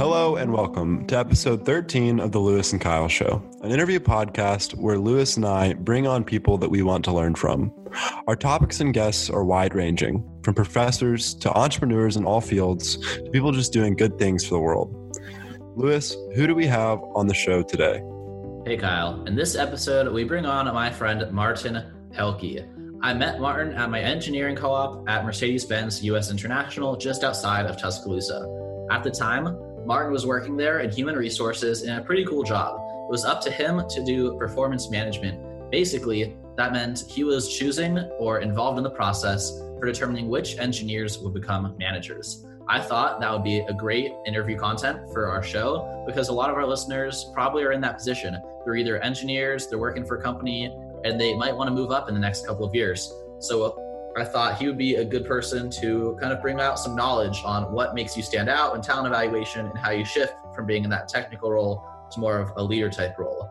[0.00, 4.74] Hello and welcome to episode 13 of the Louis and Kyle Show, an interview podcast
[4.74, 7.70] where Louis and I bring on people that we want to learn from.
[8.26, 13.30] Our topics and guests are wide ranging, from professors to entrepreneurs in all fields to
[13.30, 14.90] people just doing good things for the world.
[15.76, 18.02] Louis, who do we have on the show today?
[18.64, 22.66] Hey Kyle, in this episode, we bring on my friend Martin Pehlke.
[23.02, 27.66] I met Martin at my engineering co op at Mercedes Benz US International just outside
[27.66, 28.86] of Tuscaloosa.
[28.90, 29.56] At the time,
[29.90, 32.76] Martin was working there in human resources in a pretty cool job.
[32.76, 35.68] It was up to him to do performance management.
[35.68, 41.18] Basically, that meant he was choosing or involved in the process for determining which engineers
[41.18, 42.46] would become managers.
[42.68, 46.50] I thought that would be a great interview content for our show because a lot
[46.50, 48.40] of our listeners probably are in that position.
[48.64, 50.66] They're either engineers, they're working for a company,
[51.02, 53.12] and they might want to move up in the next couple of years.
[53.40, 53.89] So
[54.20, 57.42] I thought he would be a good person to kind of bring out some knowledge
[57.44, 60.84] on what makes you stand out in talent evaluation and how you shift from being
[60.84, 63.50] in that technical role to more of a leader type role.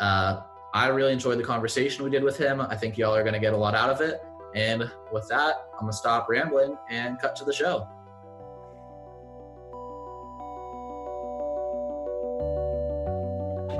[0.00, 0.40] Uh,
[0.72, 2.60] I really enjoyed the conversation we did with him.
[2.60, 4.22] I think y'all are going to get a lot out of it.
[4.54, 7.88] And with that, I'm going to stop rambling and cut to the show.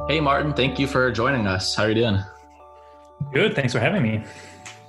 [0.09, 1.75] Hey, Martin, thank you for joining us.
[1.75, 2.19] How are you doing?
[3.33, 3.55] Good.
[3.55, 4.23] Thanks for having me.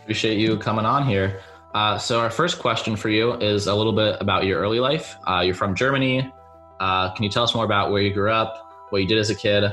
[0.07, 1.41] Appreciate you coming on here.
[1.73, 5.17] Uh, so, our first question for you is a little bit about your early life.
[5.27, 6.31] Uh, you're from Germany.
[6.79, 9.29] Uh, can you tell us more about where you grew up, what you did as
[9.29, 9.65] a kid,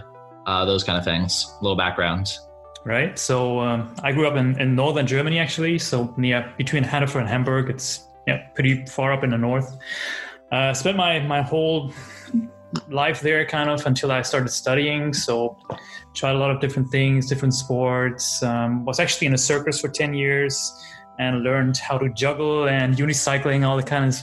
[0.46, 1.54] uh, those kind of things?
[1.60, 2.36] A little background.
[2.84, 3.16] Right.
[3.16, 5.78] So, um, I grew up in, in northern Germany, actually.
[5.78, 7.70] So, near between Hanover and Hamburg.
[7.70, 9.78] It's yeah, pretty far up in the north.
[10.50, 11.92] Uh, spent my my whole
[12.88, 15.12] life there kind of until I started studying.
[15.12, 15.56] So
[16.14, 18.42] tried a lot of different things, different sports.
[18.42, 20.72] Um, was actually in a circus for 10 years
[21.18, 24.16] and learned how to juggle and unicycling, all the kind of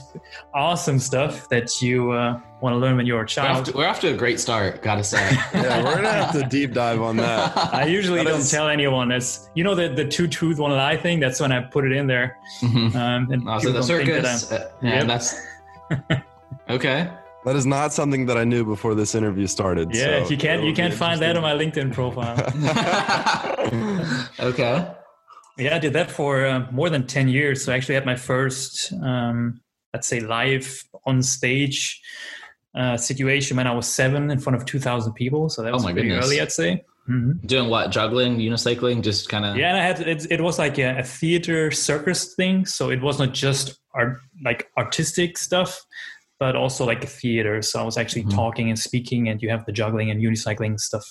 [0.52, 3.48] awesome stuff that you uh, want to learn when you're a child.
[3.48, 5.30] We're off, to, we're off to a great start, gotta say.
[5.54, 7.56] yeah, we're gonna have to deep dive on that.
[7.74, 8.50] I usually that don't is...
[8.50, 9.08] tell anyone.
[9.08, 11.18] That's you know the the two truth one lie thing.
[11.18, 12.38] That's when I put it in there.
[12.60, 12.96] Mm-hmm.
[12.96, 14.48] Um, and also the circus.
[14.48, 15.06] That uh, yeah, yep.
[15.06, 15.46] that's
[16.68, 17.10] okay.
[17.44, 19.94] That is not something that I knew before this interview started.
[19.94, 22.36] Yeah, so you can't you can't find that on my LinkedIn profile.
[24.40, 24.88] okay.
[25.58, 27.64] Yeah, I did that for uh, more than ten years.
[27.64, 29.60] So I actually had my first, um,
[29.92, 32.00] let's say, live on stage
[32.76, 35.48] uh, situation when I was seven in front of two thousand people.
[35.48, 36.26] So that oh was oh pretty goodness.
[36.26, 36.84] early, I'd say.
[37.08, 37.44] Mm-hmm.
[37.46, 37.90] Doing what?
[37.90, 39.56] Juggling, unicycling, just kind of.
[39.56, 40.30] Yeah, and I had it.
[40.30, 44.70] It was like a, a theater circus thing, so it was not just art, like
[44.78, 45.84] artistic stuff
[46.42, 47.62] but also like a theater.
[47.62, 48.34] So I was actually mm-hmm.
[48.34, 51.04] talking and speaking, and you have the juggling and unicycling stuff.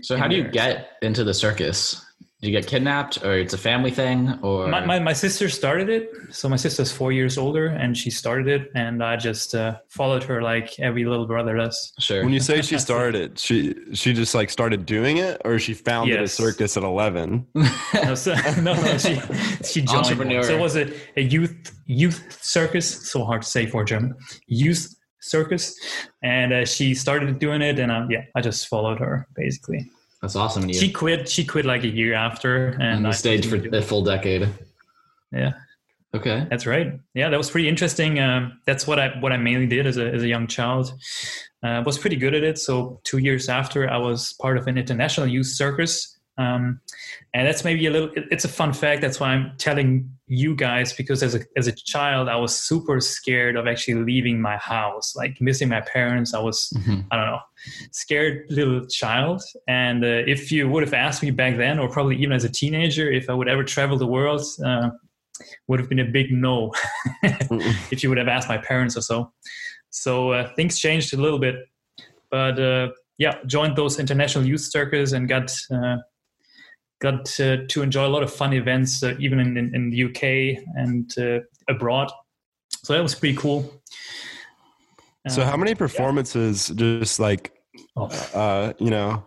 [0.00, 2.02] So how do you get into the circus?
[2.42, 5.90] Do you get kidnapped, or it's a family thing, or my, my, my sister started
[5.90, 6.10] it.
[6.30, 10.22] So my sister's four years older, and she started it, and I just uh, followed
[10.22, 11.92] her like every little brother does.
[11.98, 12.24] Sure.
[12.24, 15.74] When you say she started it, she she just like started doing it, or she
[15.74, 16.32] founded yes.
[16.32, 17.46] a circus at eleven.
[17.54, 19.20] no, so, no, no, she
[19.62, 20.06] she joined.
[20.06, 20.42] Entrepreneur.
[20.42, 23.10] So it was a, a youth youth circus.
[23.10, 24.14] So hard to say for German.
[24.46, 25.78] Youth circus,
[26.22, 29.90] and uh, she started doing it, and um, yeah, I just followed her basically.
[30.22, 30.70] That's awesome.
[30.72, 31.28] She quit.
[31.28, 34.48] She quit like a year after, and the stage for a full decade.
[35.32, 35.52] Yeah.
[36.12, 36.46] Okay.
[36.50, 36.98] That's right.
[37.14, 38.18] Yeah, that was pretty interesting.
[38.18, 40.92] Um, that's what I what I mainly did as a as a young child.
[41.62, 42.58] Uh, was pretty good at it.
[42.58, 46.80] So two years after, I was part of an international youth circus um,
[47.34, 49.02] and that's maybe a little, it's a fun fact.
[49.02, 52.98] That's why I'm telling you guys, because as a, as a child, I was super
[53.00, 56.32] scared of actually leaving my house, like missing my parents.
[56.32, 57.00] I was, mm-hmm.
[57.10, 57.40] I don't know,
[57.90, 59.42] scared little child.
[59.68, 62.48] And uh, if you would have asked me back then, or probably even as a
[62.48, 64.90] teenager, if I would ever travel the world, uh,
[65.68, 66.72] would have been a big no
[67.22, 69.30] if you would have asked my parents or so.
[69.90, 71.56] So uh, things changed a little bit,
[72.30, 75.96] but uh, yeah, joined those international youth circles and got uh,
[77.00, 80.04] got to, to enjoy a lot of fun events, uh, even in, in, in, the
[80.04, 82.10] UK and uh, abroad.
[82.84, 83.82] So that was pretty cool.
[85.28, 86.76] So, how many performances, yeah.
[86.76, 87.52] just like,
[87.96, 88.06] oh.
[88.34, 89.22] uh, you know,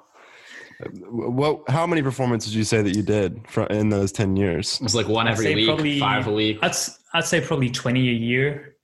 [1.10, 1.70] what?
[1.70, 3.40] How many performances did you say that you did
[3.70, 4.78] in those ten years?
[4.78, 6.58] It was like one every week, probably, five a week.
[6.64, 6.76] I'd
[7.14, 8.76] I'd say probably twenty a year.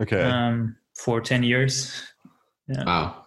[0.00, 0.22] Okay.
[0.22, 2.02] Um, for ten years.
[2.66, 2.84] Yeah.
[2.84, 3.26] Wow.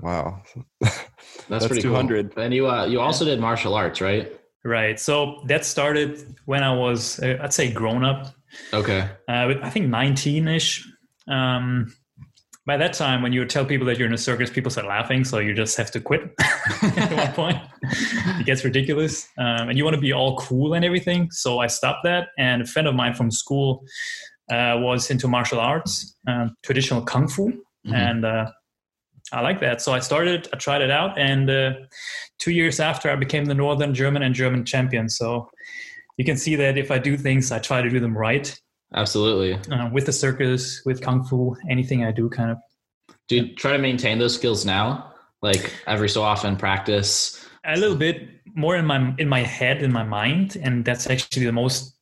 [0.00, 0.42] Wow.
[0.80, 1.04] That's,
[1.48, 2.34] That's pretty 200.
[2.34, 2.44] Cool.
[2.44, 4.38] And you uh, you also did martial arts, right?
[4.66, 4.98] Right.
[4.98, 8.34] So that started when I was, uh, I'd say, grown up.
[8.72, 9.08] Okay.
[9.28, 10.84] Uh, I think 19 ish.
[11.28, 11.94] Um,
[12.66, 15.22] by that time, when you tell people that you're in a circus, people start laughing.
[15.22, 16.34] So you just have to quit
[16.82, 17.58] at one point.
[18.40, 19.28] it gets ridiculous.
[19.38, 21.30] Um, and you want to be all cool and everything.
[21.30, 22.30] So I stopped that.
[22.36, 23.84] And a friend of mine from school
[24.50, 27.52] uh, was into martial arts, uh, traditional kung fu.
[27.52, 27.94] Mm-hmm.
[27.94, 28.50] And uh,
[29.32, 29.80] I like that.
[29.80, 31.72] So I started, I tried it out, and uh,
[32.38, 35.08] two years after, I became the Northern German and German champion.
[35.08, 35.50] So
[36.16, 38.58] you can see that if I do things, I try to do them right.
[38.94, 39.54] Absolutely.
[39.74, 42.58] Uh, with the circus, with kung fu, anything I do, kind of.
[43.28, 45.12] Do you try to maintain those skills now?
[45.42, 47.44] Like every so often, practice.
[47.64, 51.44] A little bit more in my in my head, in my mind, and that's actually
[51.44, 51.96] the most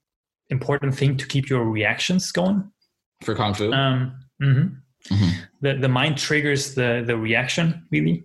[0.50, 2.70] important thing to keep your reactions going.
[3.22, 3.72] For kung fu.
[3.72, 4.74] Um, mm-hmm.
[5.10, 5.40] Mm-hmm.
[5.60, 8.24] The the mind triggers the the reaction really.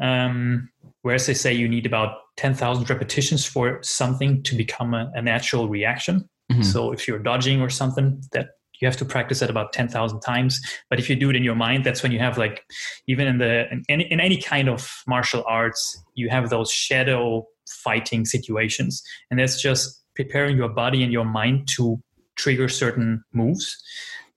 [0.00, 0.70] Um,
[1.02, 5.22] whereas they say you need about ten thousand repetitions for something to become a, a
[5.22, 6.28] natural reaction.
[6.50, 6.62] Mm-hmm.
[6.62, 8.50] So if you're dodging or something, that
[8.82, 10.60] you have to practice that about 10,000 times.
[10.90, 12.64] But if you do it in your mind, that's when you have like,
[13.06, 17.46] even in the, in any, in any kind of martial arts, you have those shadow
[17.84, 19.02] fighting situations.
[19.30, 22.02] And that's just preparing your body and your mind to
[22.34, 23.80] trigger certain moves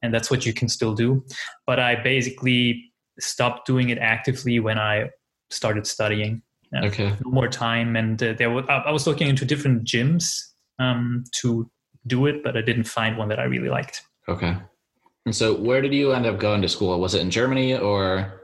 [0.06, 1.26] and that's what you can still do.
[1.66, 5.10] But I basically stopped doing it actively when I
[5.50, 6.42] started studying.
[6.76, 7.14] Uh, okay.
[7.24, 10.26] No more time, and uh, there was I was looking into different gyms
[10.80, 11.70] um, to
[12.08, 14.02] do it, but I didn't find one that I really liked.
[14.28, 14.56] Okay.
[15.26, 17.00] And so, where did you end up going to school?
[17.00, 18.42] Was it in Germany or?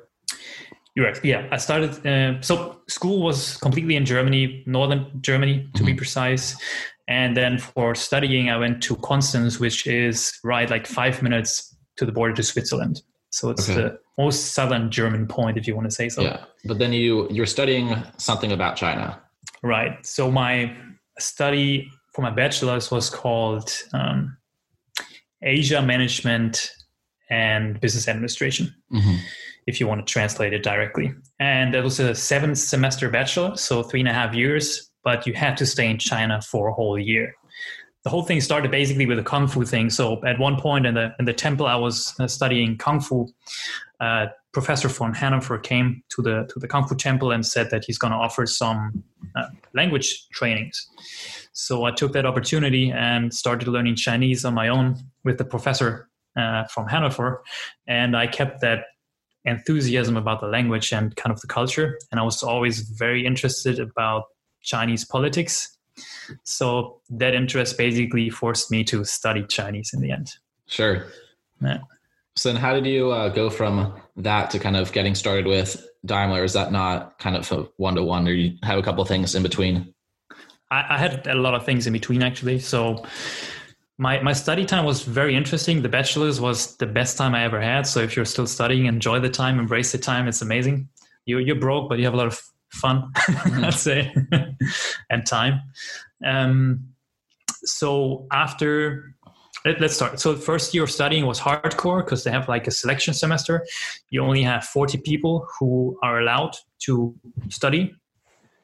[0.96, 1.24] You're right.
[1.24, 2.06] Yeah, I started.
[2.06, 5.86] Uh, so school was completely in Germany, northern Germany to mm-hmm.
[5.86, 6.56] be precise.
[7.12, 12.06] And then for studying, I went to Konstanz, which is right like five minutes to
[12.06, 13.02] the border to Switzerland.
[13.32, 13.82] So it's okay.
[13.82, 16.22] the most southern German point, if you want to say so.
[16.22, 19.22] Yeah, but then you you're studying something about China.
[19.62, 20.06] Right.
[20.06, 20.74] So my
[21.20, 24.38] study for my bachelor's was called um,
[25.42, 26.72] Asia Management
[27.30, 28.74] and Business Administration.
[28.94, 29.16] Mm-hmm.
[29.68, 33.84] If you want to translate it directly, and it was a seven semester bachelor, so
[33.84, 36.98] three and a half years but you had to stay in China for a whole
[36.98, 37.34] year.
[38.04, 39.90] The whole thing started basically with a kung fu thing.
[39.92, 43.28] So at one point in the in the temple I was uh, studying kung fu,
[44.00, 47.86] uh, Professor von Hanover came to the to the kung fu temple and said that
[47.86, 49.04] he's going to offer some
[49.36, 49.46] uh,
[49.76, 50.88] language trainings.
[51.54, 56.10] So I took that opportunity and started learning Chinese on my own with the professor
[56.36, 57.44] uh, from Hanover,
[57.88, 58.86] and I kept that
[59.46, 62.00] enthusiasm about the language and kind of the culture.
[62.12, 64.26] And I was always very interested about
[64.62, 65.78] Chinese politics.
[66.44, 70.32] So that interest basically forced me to study Chinese in the end.
[70.68, 71.06] Sure.
[71.62, 71.80] Yeah.
[72.36, 75.86] So then, how did you uh, go from that to kind of getting started with
[76.06, 76.44] Daimler?
[76.44, 79.44] Is that not kind of one to one, or you have a couple things in
[79.44, 79.94] between?
[80.72, 82.60] I, I had a lot of things in between actually.
[82.60, 83.06] So
[83.98, 85.82] my my study time was very interesting.
[85.82, 87.86] The bachelor's was the best time I ever had.
[87.86, 90.28] So if you're still studying, enjoy the time, embrace the time.
[90.28, 90.88] It's amazing.
[91.26, 92.42] You you're broke, but you have a lot of
[92.72, 93.66] fun, mm-hmm.
[93.66, 94.14] I'd say,
[95.10, 95.62] and time.
[96.26, 96.88] Um,
[97.64, 99.16] so after
[99.66, 100.20] let, us start.
[100.20, 103.66] So the first year of studying was hardcore because they have like a selection semester.
[104.10, 107.16] You only have 40 people who are allowed to
[107.50, 107.94] study.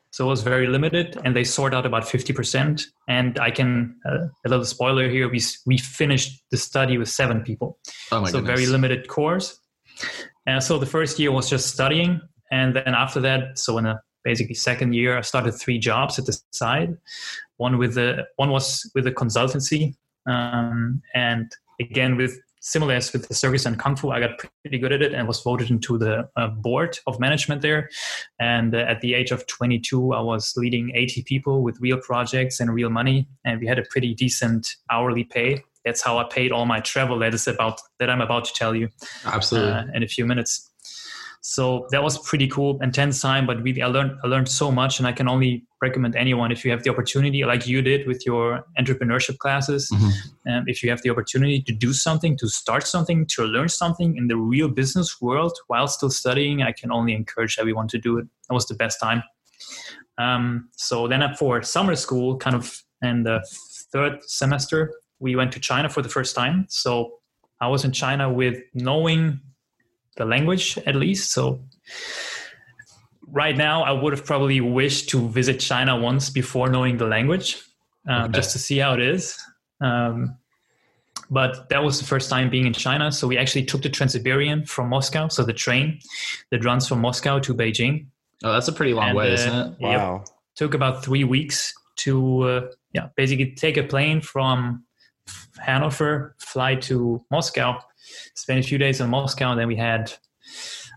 [0.09, 2.83] So it was very limited and they sort out about 50%.
[3.07, 7.43] And I can, uh, a little spoiler here, we, we finished the study with seven
[7.43, 7.77] people.
[8.11, 8.59] Oh my so goodness.
[8.59, 9.59] very limited course.
[10.47, 12.21] And so the first year was just studying
[12.51, 16.25] and then after that, so in a basically second year, I started three jobs at
[16.25, 16.97] the side.
[17.57, 19.95] One with the one was with a consultancy,
[20.25, 24.77] um, and again with similar as with the circus and kung fu, I got pretty
[24.77, 27.89] good at it and was voted into the uh, board of management there.
[28.39, 32.59] And uh, at the age of 22, I was leading 80 people with real projects
[32.59, 35.63] and real money, and we had a pretty decent hourly pay.
[35.85, 37.17] That's how I paid all my travel.
[37.19, 38.89] That is about that I'm about to tell you.
[39.25, 39.71] Absolutely.
[39.71, 40.69] Uh, in a few minutes.
[41.41, 43.45] So that was pretty cool, intense time.
[43.45, 46.65] But really, I learned I learned so much, and I can only recommend anyone if
[46.65, 50.51] you have the opportunity, like you did with your entrepreneurship classes, mm-hmm.
[50.51, 54.17] um, if you have the opportunity to do something, to start something, to learn something
[54.17, 58.17] in the real business world while still studying, I can only encourage everyone to do
[58.17, 58.25] it.
[58.49, 59.23] That was the best time.
[60.17, 63.45] Um, so then for summer school, kind of in the
[63.91, 66.65] third semester, we went to China for the first time.
[66.69, 67.19] So
[67.61, 69.39] I was in China with knowing
[70.17, 71.31] the language at least.
[71.31, 71.61] So
[73.27, 77.61] right now, I would have probably wished to visit China once before knowing the language,
[78.07, 78.33] um, okay.
[78.33, 79.37] just to see how it is.
[79.81, 80.37] Um,
[81.29, 83.11] but that was the first time being in China.
[83.11, 85.99] So we actually took the Trans-Siberian from Moscow, so the train
[86.51, 88.07] that runs from Moscow to Beijing.
[88.43, 89.75] Oh, that's a pretty long and, way, uh, isn't it?
[89.79, 90.17] Wow.
[90.17, 92.61] Yep, took about three weeks to uh,
[92.93, 94.83] yeah basically take a plane from
[95.59, 97.79] Hanover, fly to Moscow,
[98.35, 100.11] spend a few days in Moscow, and then we had,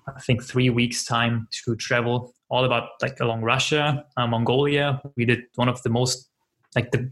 [0.09, 5.01] I think, three weeks time to travel all about like along Russia, uh, Mongolia.
[5.17, 6.29] We did one of the most
[6.75, 7.11] like the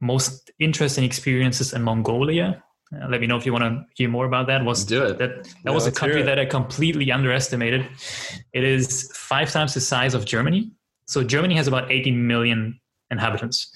[0.00, 2.62] most interesting experiences in Mongolia.
[2.94, 4.64] Uh, let me know if you want to hear more about that.
[4.64, 5.18] Was Do it.
[5.18, 7.88] that that Yeah, was a country that I completely underestimated.
[8.52, 10.70] It is five times the size of Germany.
[11.06, 12.80] So Germany has about 80 million
[13.10, 13.72] inhabitants.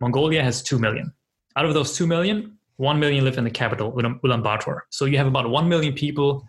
[0.00, 1.12] Mongolia has 2 million.
[1.60, 4.80] Out of those 2 million, 1 million live in the capital, Ulan- Ulaanbaatar.
[4.88, 6.42] So you have about 1 million people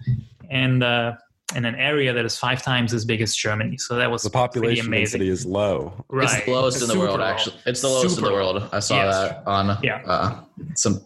[0.49, 1.15] and uh,
[1.53, 3.75] in an area that is five times as big as Germany.
[3.77, 5.19] So that was The population amazing.
[5.19, 6.05] density is low.
[6.07, 6.23] Right.
[6.37, 7.25] It's the lowest in the world, low.
[7.25, 7.57] actually.
[7.65, 8.69] It's the lowest Super in the world.
[8.71, 9.15] I saw Yes.
[9.17, 10.01] that on Yeah.
[10.05, 10.39] uh,
[10.75, 11.01] some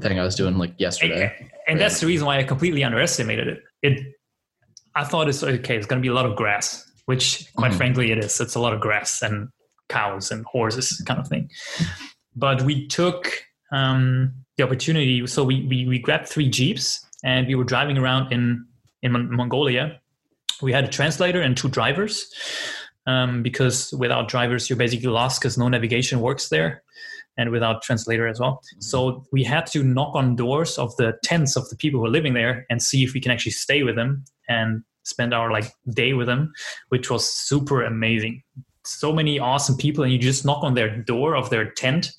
[0.00, 1.50] thing I was doing like and, yesterday.
[1.66, 3.58] and that's the reason why I completely underestimated it.
[3.82, 4.14] It,
[4.94, 5.76] I thought it's okay.
[5.76, 7.76] It's going to be a lot of grass, which, quite Mhm.
[7.76, 8.40] frankly, it is.
[8.40, 9.48] It's a lot of grass and
[9.88, 11.50] cows and horses, kind of thing.
[12.36, 15.26] But we took um, the opportunity.
[15.26, 18.64] So we, we we grabbed three jeeps and we were driving around in
[19.02, 20.00] in Mon- Mongolia.
[20.62, 22.32] We had a translator and two drivers.
[23.08, 26.82] Um, because without drivers, you're basically lost because no navigation works there,
[27.36, 28.60] and without translator as well.
[28.80, 32.10] So we had to knock on doors of the tents of the people who are
[32.10, 35.72] living there and see if we can actually stay with them and spend our like
[35.94, 36.52] day with them,
[36.88, 38.42] which was super amazing.
[38.84, 42.10] So many awesome people, and you just knock on their door of their tent,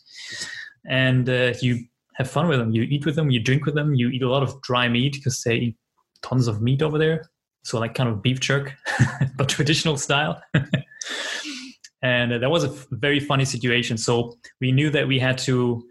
[0.88, 2.72] and uh, you have fun with them.
[2.72, 5.14] You eat with them, you drink with them, you eat a lot of dry meat
[5.14, 5.78] because they eat
[6.24, 7.30] tons of meat over there.
[7.64, 8.74] So like kind of beef jerk,
[9.38, 10.42] but traditional style.
[12.02, 13.98] and uh, that was a f- very funny situation.
[13.98, 15.84] So we knew that we had to.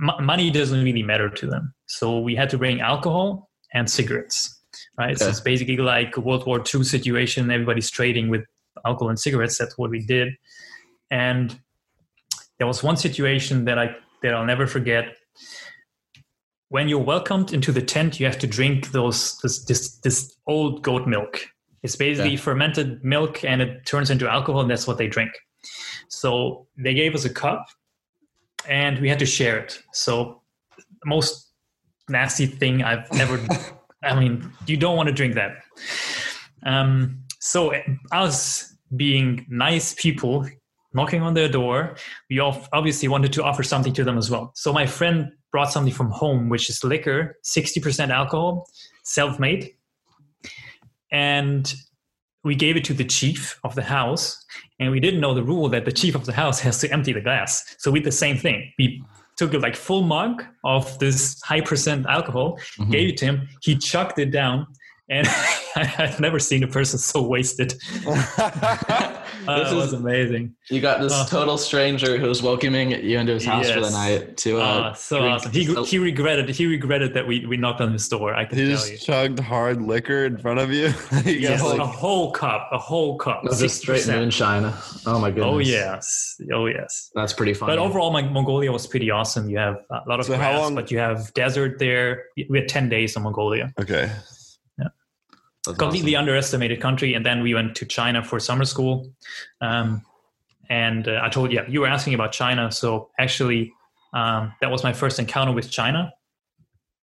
[0.00, 4.52] M- money doesn't really matter to them, so we had to bring alcohol and cigarettes.
[4.98, 7.50] Right, so it's basically like a World War II situation.
[7.50, 8.44] Everybody's trading with
[8.84, 9.58] alcohol and cigarettes.
[9.58, 10.34] That's what we did,
[11.10, 11.58] and
[12.58, 15.16] there was one situation that I that I'll never forget.
[16.68, 20.82] When you're welcomed into the tent, you have to drink those this this, this old
[20.82, 21.46] goat milk.
[21.82, 22.36] It's basically Okay.
[22.48, 25.30] fermented milk, and it turns into alcohol, and that's what they drink.
[26.08, 27.66] So they gave us a cup,
[28.68, 29.80] and we had to share it.
[29.92, 30.42] So
[30.76, 31.52] the most
[32.08, 33.38] nasty thing I've ever.
[34.02, 35.52] I mean, you don't want to drink that.
[36.64, 37.72] Um, so
[38.10, 40.48] us being nice people,
[40.96, 41.94] knocking on their door,
[42.30, 44.50] we obviously wanted to offer something to them as well.
[44.56, 48.66] So my friend brought something from home, which is liquor, sixty percent alcohol,
[49.04, 49.62] self-made,
[51.12, 51.72] and
[52.44, 54.42] we gave it to the chief of the house.
[54.78, 57.12] And we didn't know the rule that the chief of the house has to empty
[57.12, 57.50] the glass.
[57.78, 58.72] So we did the same thing.
[58.78, 59.02] We
[59.36, 62.90] took a like full mug of this high percent alcohol, Mhm.
[62.90, 63.48] gave it to him.
[63.62, 64.66] He chucked it down,
[65.10, 65.26] and
[65.76, 67.74] I've never seen a person so wasted.
[69.48, 70.54] Uh, This it is- was amazing.
[70.70, 74.36] You got this Uh, total stranger who's welcoming you into his house for the night
[74.38, 75.52] to uh, Uh, so drink awesome.
[75.52, 78.34] He, he regretted he regretted that we, we knocked on his door.
[78.34, 78.98] I can he tell just you.
[78.98, 80.92] chugged hard liquor in front of you.
[81.24, 83.42] You Yes, got, a whole cup, a whole cup.
[83.44, 84.72] That's just straight moonshine.
[85.06, 85.54] Oh my goodness.
[85.54, 87.10] Oh yes, oh yes.
[87.14, 87.72] That's pretty funny.
[87.72, 89.48] But overall, my, Mongolia was pretty awesome.
[89.48, 92.24] You have a lot of So how grass, long- but you have desert there.
[92.48, 93.72] We had ten days in Mongolia.
[93.80, 94.10] okay.
[95.66, 96.28] That's completely awesome.
[96.28, 97.14] underestimated country.
[97.14, 99.12] And then we went to China for summer school.
[99.60, 100.02] Um,
[100.68, 102.72] and uh, I told you, you were asking about China.
[102.72, 103.72] So actually,
[104.12, 106.12] um, that was my first encounter with China.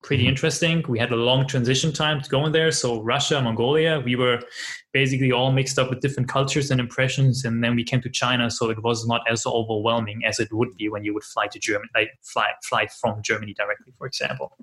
[0.02, 0.30] Pretty Mhm.
[0.30, 0.84] interesting.
[0.90, 2.72] We had a long transition time to go in there.
[2.72, 4.42] So Russia, Mongolia, we were
[4.92, 7.46] basically all mixed up with different cultures and impressions.
[7.46, 10.76] And then we came to China, so it was not as overwhelming as it would
[10.76, 14.58] be when you would fly to Germany, like fly fly from Germany directly, for example.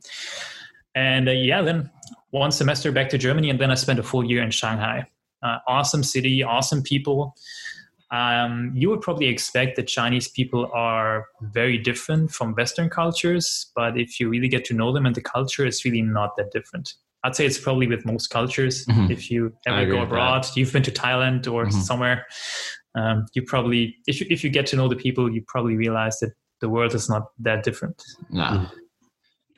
[0.95, 1.89] And uh, yeah, then
[2.31, 5.07] one semester back to Germany, and then I spent a full year in Shanghai.
[5.43, 7.35] Uh, awesome city, awesome people.
[8.11, 13.99] Um, you would probably expect that Chinese people are very different from Western cultures, but
[13.99, 16.95] if you really get to know them and the culture, it's really not that different.
[17.23, 18.85] I'd say it's probably with most cultures.
[18.87, 19.11] Mhm.
[19.11, 20.15] If you ever go with that.
[20.15, 21.73] abroad, you've been to Thailand or Mhm.
[21.73, 22.27] somewhere,
[22.97, 26.19] um, you probably, if you, if you get to know the people, you probably realize
[26.21, 28.03] that the world is not that different.
[28.31, 28.67] No.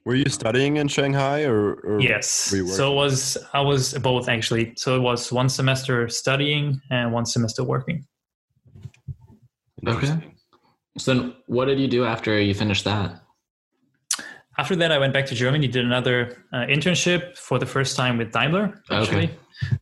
[0.04, 1.74] Were you studying in Shanghai or?
[1.74, 2.52] or Yes.
[2.52, 4.72] were So it was I was both actually.
[4.76, 8.04] So it was one semester studying and one semester working.
[9.86, 10.34] Okay.
[10.98, 13.22] So then what did you do after you finished that?
[14.58, 18.18] After that, I went back to Germany, did another uh, internship for the first time
[18.18, 19.30] with Daimler, actually,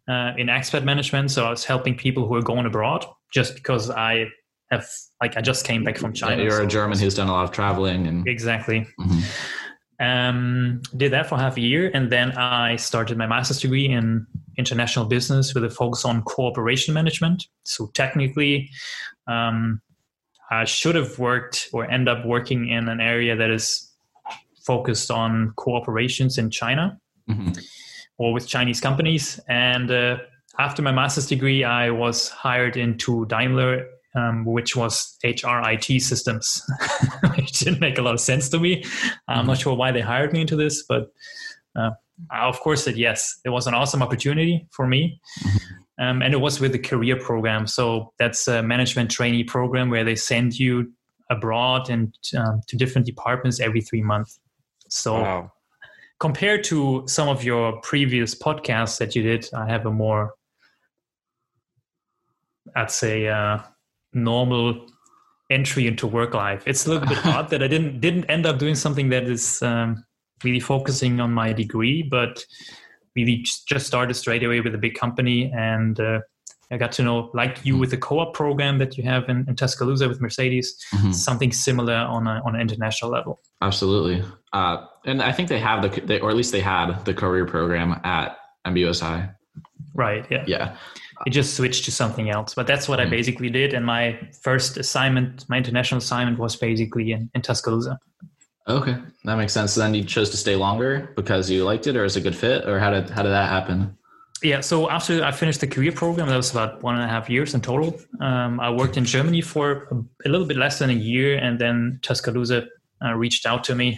[0.08, 1.32] uh, in expat management.
[1.32, 4.26] So I was helping people who are going abroad, just because I
[4.70, 4.86] have
[5.20, 6.36] like I just came back from China.
[6.36, 8.86] Yeah, you're so a German who's done a lot of traveling and Exactly.
[9.00, 9.24] Mhm.
[10.00, 14.26] Um, did that for half a year, and then I started my master's degree in
[14.56, 17.46] international business with a focus on cooperation management.
[17.64, 18.70] So technically,
[19.26, 19.82] um,
[20.50, 23.92] I should have worked or end up working in an area that is
[24.64, 27.58] focused on cooperations in China Mhm.
[28.18, 29.38] or with Chinese companies.
[29.48, 30.18] And uh,
[30.58, 36.62] after my master's degree, I was hired into Daimler um, which was HRIT systems,
[37.36, 38.84] which didn't make a lot of sense to me.
[39.28, 41.12] I'm not sure why they hired me into this, but
[41.76, 41.90] uh,
[42.30, 43.38] I of course said yes.
[43.44, 45.20] It was an awesome opportunity for me.
[46.00, 47.66] Um, and it was with the career program.
[47.66, 50.90] So that's a management trainee program where they send you
[51.30, 54.40] abroad and um, to different departments every three months.
[54.88, 55.52] So Wow.
[56.18, 60.34] compared to some of your previous podcasts that you did, I have a more,
[62.74, 63.58] I'd say, uh,
[64.12, 64.86] normal
[65.50, 66.62] entry into work life.
[66.66, 69.62] It's a little bit odd that I didn't didn't end up doing something that is
[69.62, 70.04] um,
[70.44, 72.44] really focusing on my degree, but
[73.16, 75.98] really just started straight away with a big company and.
[76.00, 76.20] Uh,
[76.72, 79.56] I got to know, like you, with the co-op program that you have in, in
[79.56, 81.12] Tuscaloosa with Mercedes, Mhm.
[81.12, 83.40] something similar on a, on an international level.
[83.60, 84.22] Absolutely.
[84.52, 87.44] Uh, and I think they have the, they, or at least they had the career
[87.44, 88.36] program at
[88.68, 89.34] MBUSI.
[89.94, 90.24] Right.
[90.30, 90.44] Yeah.
[90.46, 90.76] Yeah.
[91.26, 93.10] It just switched to something else but that's what i Mhm.
[93.10, 97.98] basically did and my first assignment my international assignment was basically in, in tuscaloosa
[98.68, 98.96] Okay.
[99.24, 99.72] That makes sense.
[99.72, 102.22] So then you chose to stay longer because you liked it or is it a
[102.22, 103.96] good fit or how did, how did that happen?
[104.42, 107.28] yeah so after i finished the career program that was about one and a half
[107.28, 107.88] years in total
[108.20, 109.96] um, i worked in germany for a,
[110.26, 112.58] a little bit less than a year and then tuscaloosa
[113.04, 113.88] uh, reached out to me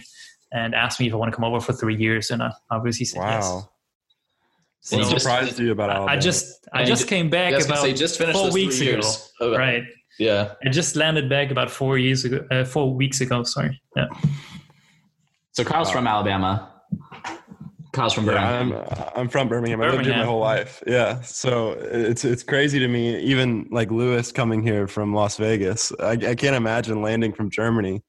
[0.51, 3.05] and asked me if i want to come over for three years and i obviously
[3.05, 3.69] said yes Wow.
[4.85, 6.11] So What you just- surprised you about I- Alabama?
[6.11, 8.17] i just i And you just came back Yeah, I was gonna about say, just
[8.17, 9.31] finished four weeks ago years.
[9.41, 9.83] Right
[10.19, 10.53] Yeah.
[10.65, 14.07] i just landed back about four years ago uh, four weeks ago sorry yeah
[15.53, 15.93] So Kyle's Wow.
[15.95, 16.51] from Alabama.
[17.93, 18.85] Kyle's from Yeah, Birmingham.
[18.91, 19.79] I'm, I'm from Birmingham.
[19.83, 20.81] I lived here my whole life.
[20.87, 21.73] Yeah, so
[22.11, 23.19] it's it's crazy to me.
[23.19, 28.01] Even like Louis coming here from Las Vegas, I, I can't imagine landing from Germany.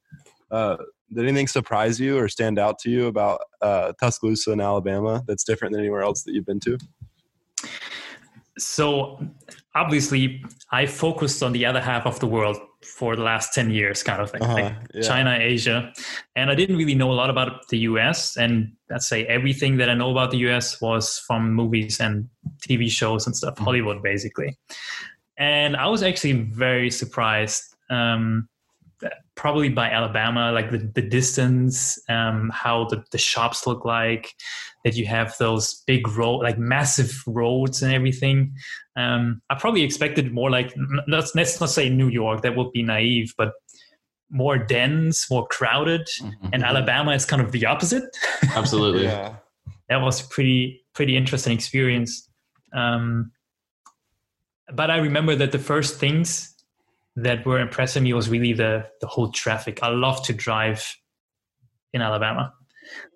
[0.49, 0.77] Uh,
[1.13, 5.43] did anything surprise you or stand out to you about uh, Tuscaloosa in Alabama that's
[5.43, 6.77] different than anywhere else that you've been to?
[8.57, 9.19] so
[9.75, 14.01] obviously i focused on the other half of the world for the last 10 years
[14.01, 15.01] kind of thing Uh-huh, like yeah.
[15.01, 15.91] china asia
[16.37, 19.89] and i didn't really know a lot about the us and let's say everything that
[19.89, 22.29] i know about the us was from movies and
[22.65, 23.63] tv shows and stuff Mhm.
[23.65, 24.57] hollywood basically
[25.37, 28.47] and i was actually very surprised um,
[29.35, 34.33] probably by alabama like the, the distance um, how the, the shops look like
[34.83, 38.53] that you have those big road like massive roads and everything
[38.95, 40.73] um, i probably expected more like
[41.07, 43.51] let's, let's not say new york that would be naive but
[44.31, 46.49] more dense more crowded Mhm.
[46.53, 48.03] and alabama is kind of the opposite
[48.55, 49.03] Absolutely.
[49.03, 49.35] Yeah,
[49.89, 52.27] that was pretty pretty interesting experience
[52.73, 53.31] um,
[54.73, 56.54] but i remember that the first things
[57.15, 59.81] that were impressing me was really the the whole traffic.
[59.81, 60.95] I love to drive
[61.93, 62.53] in alabama.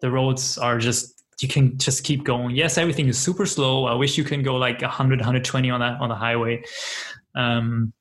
[0.02, 2.56] The roads are just you can just keep going.
[2.56, 3.86] Yes everything is super slow.
[3.86, 6.64] I wish you can go like 100 120 on that on the highway.
[7.36, 7.94] Um,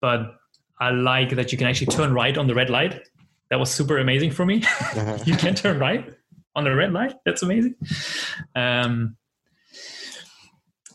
[0.00, 0.36] but
[0.80, 3.00] i like that you can actually turn right on the red light.
[3.50, 4.62] That was super amazing for me.
[5.24, 6.12] You can turn right
[6.54, 7.14] on the red light.
[7.24, 7.76] That's amazing.
[8.54, 9.16] Um,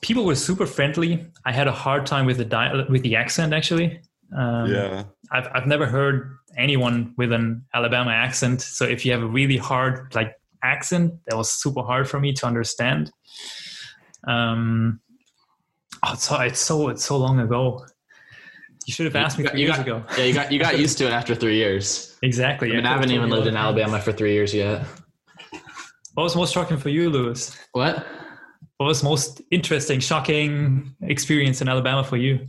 [0.01, 1.25] people were super friendly.
[1.45, 3.99] I had a hard time with the di- with the accent actually.
[4.35, 5.03] Um, yeah.
[5.31, 8.61] I've I've never heard anyone with an Alabama accent.
[8.61, 10.33] So if you have a really hard like
[10.63, 13.11] accent, that was super hard for me to understand.
[14.27, 14.99] Um,
[16.03, 17.85] oh, it's so it's so it's so long ago.
[18.85, 20.03] You should have You asked me got- three you years got- ago.
[20.17, 22.17] Yeah, you got you got used to it after three years.
[22.23, 22.69] Exactly.
[22.71, 23.55] I mean, I could've haven't even lived in.
[23.57, 24.85] Alabama for three years yet.
[26.15, 27.55] What was most shocking for you, Louis?
[27.73, 28.05] What?
[28.77, 32.45] What was most interesting, shocking experience in Alabama for you?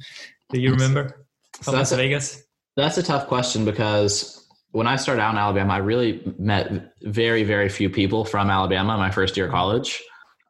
[0.50, 2.42] Do you remember So from that's Las a- Vegas?
[2.76, 7.42] That's a tough question because when I started out in Alabama, I really met very,
[7.42, 10.00] very few people from Alabama my first year of college.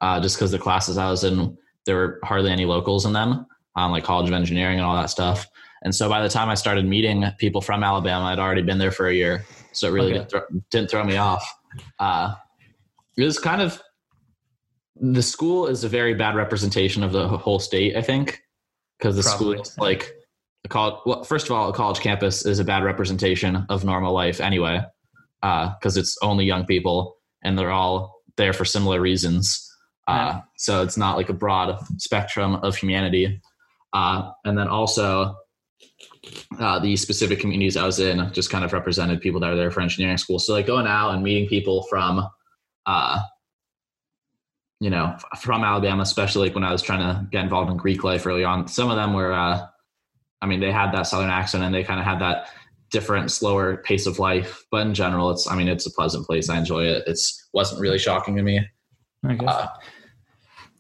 [0.01, 3.47] Uh, just because the classes I was in, there were hardly any locals in them,
[3.77, 5.47] um, like College of Engineering and all that stuff.
[5.83, 8.91] And so by the time I started meeting people from Alabama, I'd already been there
[8.93, 10.19] for a year, so it really Okay.
[10.19, 11.45] didn't, throw, didn't throw me off.
[11.99, 12.35] Uh,
[13.17, 13.81] it was kind of
[15.01, 18.43] the school is a very bad representation of the whole state, I think,
[18.99, 19.57] because the Probably.
[19.57, 20.13] school is like
[20.65, 21.01] a college.
[21.07, 24.83] Well, first of all, a college campus is a bad representation of normal life anyway,
[25.41, 29.65] because it's only young people and they're all there for similar reasons.
[30.09, 30.41] Uh, Yeah.
[30.57, 33.41] So it's not like a broad spectrum of humanity.
[33.93, 35.37] Uh, and then also,
[36.59, 39.71] uh, the specific communities I was in just kind of represented people that are there
[39.71, 40.39] for engineering school.
[40.39, 42.27] So like going out and meeting people from,
[42.87, 43.21] uh,
[44.81, 48.05] you know, from Alabama, especially like when I was trying to get involved in Greek
[48.05, 48.69] life early on.
[48.69, 49.67] Some of them were, uh,
[50.41, 52.49] I mean, they had that Southern accent and they kind of had that
[52.91, 54.65] different, slower pace of life.
[54.71, 56.49] But in general, it's, I mean, it's a pleasant place.
[56.49, 57.05] I enjoy it.
[57.07, 58.61] It's wasn't really shocking to me.
[59.25, 59.49] I guess.
[59.49, 59.69] Uh,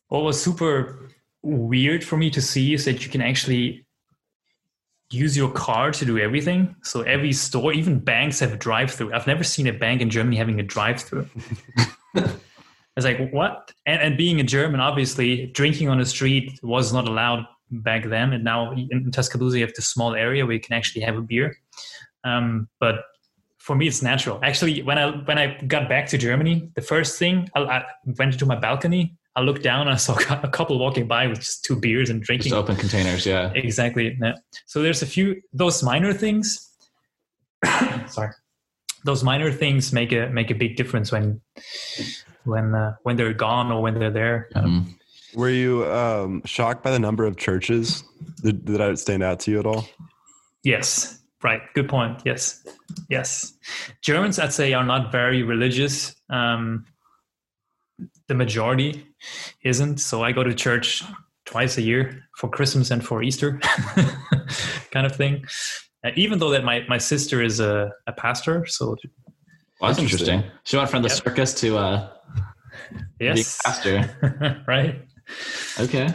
[0.08, 1.10] what was super
[1.42, 3.84] weird for me to see is that you can actually
[5.10, 6.76] use your car to do everything.
[6.82, 9.12] So every store, even banks have a drive-through.
[9.12, 11.28] I've never seen a bank in Germany having a drive-through.
[12.98, 13.72] it's like what?
[13.86, 18.32] And, and being a German, obviously, drinking on the street was not allowed back then.
[18.32, 21.22] And now in Tuscaloosa, you have this small area where you can actually have a
[21.22, 21.56] beer.
[22.24, 23.04] Um, but
[23.58, 24.40] for me, it's natural.
[24.42, 27.84] Actually, when I when I got back to Germany, the first thing I, I
[28.18, 31.38] went into my balcony I looked down and I saw a couple walking by with
[31.38, 32.50] just two beers and drinking.
[32.50, 33.52] Just open containers, yeah.
[33.54, 34.18] Exactly.
[34.20, 34.34] Yeah.
[34.66, 36.68] So there's a few those minor things.
[38.08, 38.32] sorry,
[39.04, 41.40] those minor things make a make a big difference when
[42.44, 44.48] when uh, when they're gone or when they're there.
[44.54, 44.90] Mm-hmm.
[45.34, 48.02] Were you um, shocked by the number of churches?
[48.42, 49.86] Did, did that stand out to you at all?
[50.62, 51.20] Yes.
[51.42, 51.62] Right.
[51.74, 52.22] Good point.
[52.24, 52.64] Yes.
[53.08, 53.52] Yes.
[54.02, 56.16] Germans, I'd say, are not very religious.
[56.30, 56.86] Um,
[58.26, 59.06] the majority
[59.62, 59.98] isn't.
[59.98, 61.04] So I go to church
[61.44, 63.58] twice a year for Christmas and for Easter,
[64.90, 65.44] kind of thing.
[66.04, 68.96] Uh, even though that my, my sister is a, a pastor, so
[69.80, 70.34] well, that's interesting.
[70.34, 70.60] interesting.
[70.64, 71.18] She went from the yep.
[71.18, 72.08] circus to uh,
[73.20, 75.02] yes, pastor, right?
[75.78, 76.08] Okay.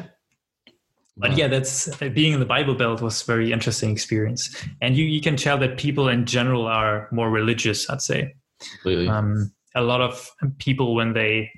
[1.15, 4.97] But yeah, that's uh, being in the Bible Belt was a very interesting experience, and
[4.97, 7.89] you you can tell that people in general are more religious.
[7.89, 8.33] I'd say.
[8.59, 9.07] Completely.
[9.07, 11.51] Um, a lot of people when they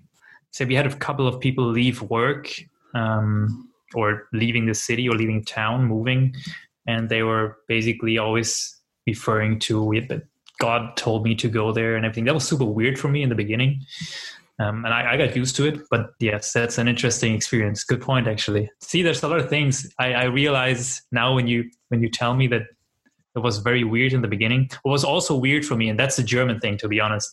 [0.51, 2.49] say we had a couple of people leave work
[2.93, 6.33] um, or leaving the city or leaving town, moving,
[6.87, 9.93] and they were basically always referring to.
[10.65, 12.25] God told me to go there and everything.
[12.25, 13.85] That was super weird for me in the beginning.
[14.57, 15.79] Um, and I, I, got used to it.
[15.91, 17.83] But yes, that's an interesting experience.
[17.83, 18.71] Good point, actually.
[18.81, 22.33] See, there's a lot of things I, I realize now when you when you tell
[22.33, 22.63] me that
[23.35, 24.71] it was very weird in the beginning.
[24.81, 27.29] What was also weird for me, and that's the German thing, to be honest,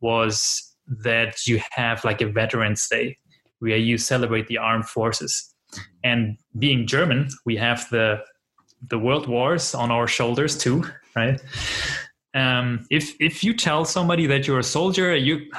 [0.00, 3.18] was that you have like a Veterans Day
[3.58, 5.54] where you celebrate the armed forces.
[6.02, 8.24] And being German, we have the
[8.90, 10.84] the world wars on our shoulders too,
[11.14, 11.42] right?
[12.34, 15.50] Um, if if you tell somebody that you're a soldier, you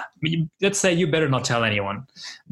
[0.61, 2.05] let's say you better not tell anyone.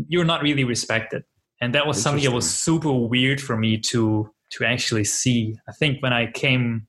[0.08, 1.24] You're not really respected,
[1.62, 5.58] and that was something that was super weird for me to to actually see.
[5.68, 6.88] I think when I came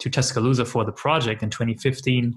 [0.00, 2.34] to Tuscaloosa for the project in 2015,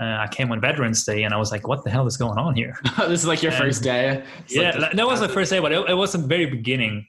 [0.00, 2.38] uh, I came on Veterans Day and I was like, what the hell is going
[2.38, 2.78] on here?
[2.98, 4.22] this is like your and, first day.
[4.44, 7.06] It's yeah, like that was the first day, but it, it was the very beginning.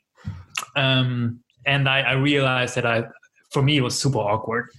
[0.75, 3.03] Um, and I, I, realized that I,
[3.51, 4.69] for me, it was super awkward.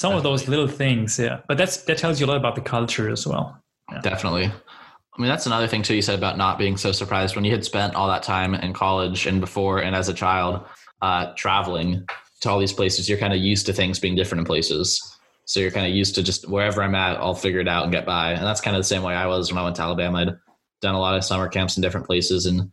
[0.00, 1.40] Some of those little things, yeah.
[1.46, 3.62] But that's that tells you a lot about the culture as well.
[3.92, 4.00] Yeah.
[4.00, 4.44] Definitely.
[4.44, 5.94] I mean, that's another thing too.
[5.94, 8.72] You said about not being so surprised when you had spent all that time in
[8.72, 10.64] college and before and as a child
[11.02, 12.06] uh, traveling
[12.40, 13.10] to all these places.
[13.10, 15.02] You're kind of used to things being different in places.
[15.44, 17.92] So you're kind of used to just wherever I'm at, I'll figure it out and
[17.92, 18.32] get by.
[18.32, 20.18] And that's kind of the same way I was when I went to Alabama.
[20.20, 20.36] I'd
[20.80, 22.72] done a lot of summer camps in different places and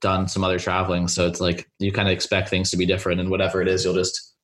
[0.00, 1.08] done some other traveling.
[1.08, 3.84] So it's like you kind of expect things to be different, and whatever it is,
[3.84, 4.36] you'll just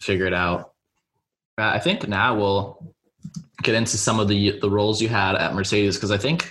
[0.00, 0.72] figure it out.
[1.58, 2.94] Uh, I think now we'll
[3.62, 6.50] get into some of the the roles you had at Mercedes because I think,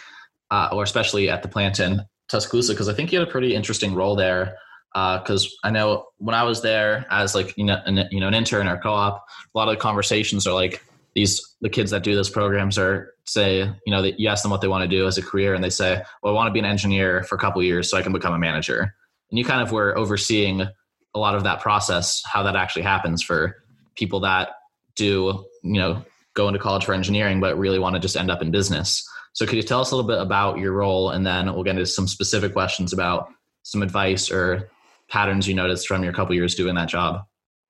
[0.52, 3.56] uh, or especially at the plant in Tuscaloosa, because I think you had a pretty
[3.56, 4.58] interesting role there
[4.93, 8.28] because uh, I know when I was there as like you know an, you know
[8.28, 10.84] an intern or co-op, a lot of the conversations are like
[11.15, 14.62] these the kids that do those programs are say you know you ask them what
[14.62, 16.60] they want to do as a career and they say well I want to be
[16.60, 18.93] an engineer for a couple years so I can become a manager.
[19.30, 23.24] And you kind of were overseeing a lot of that process how that actually happens
[23.24, 23.58] for
[23.96, 24.50] people that
[24.97, 28.41] do you know go into college for engineering but really want to just end up
[28.41, 29.07] in business
[29.38, 31.75] so could you tell us a little bit about your role and then we'll get
[31.75, 33.27] into some specific questions about
[33.62, 34.71] some advice or
[35.10, 37.21] patterns you noticed from your couple years doing that job?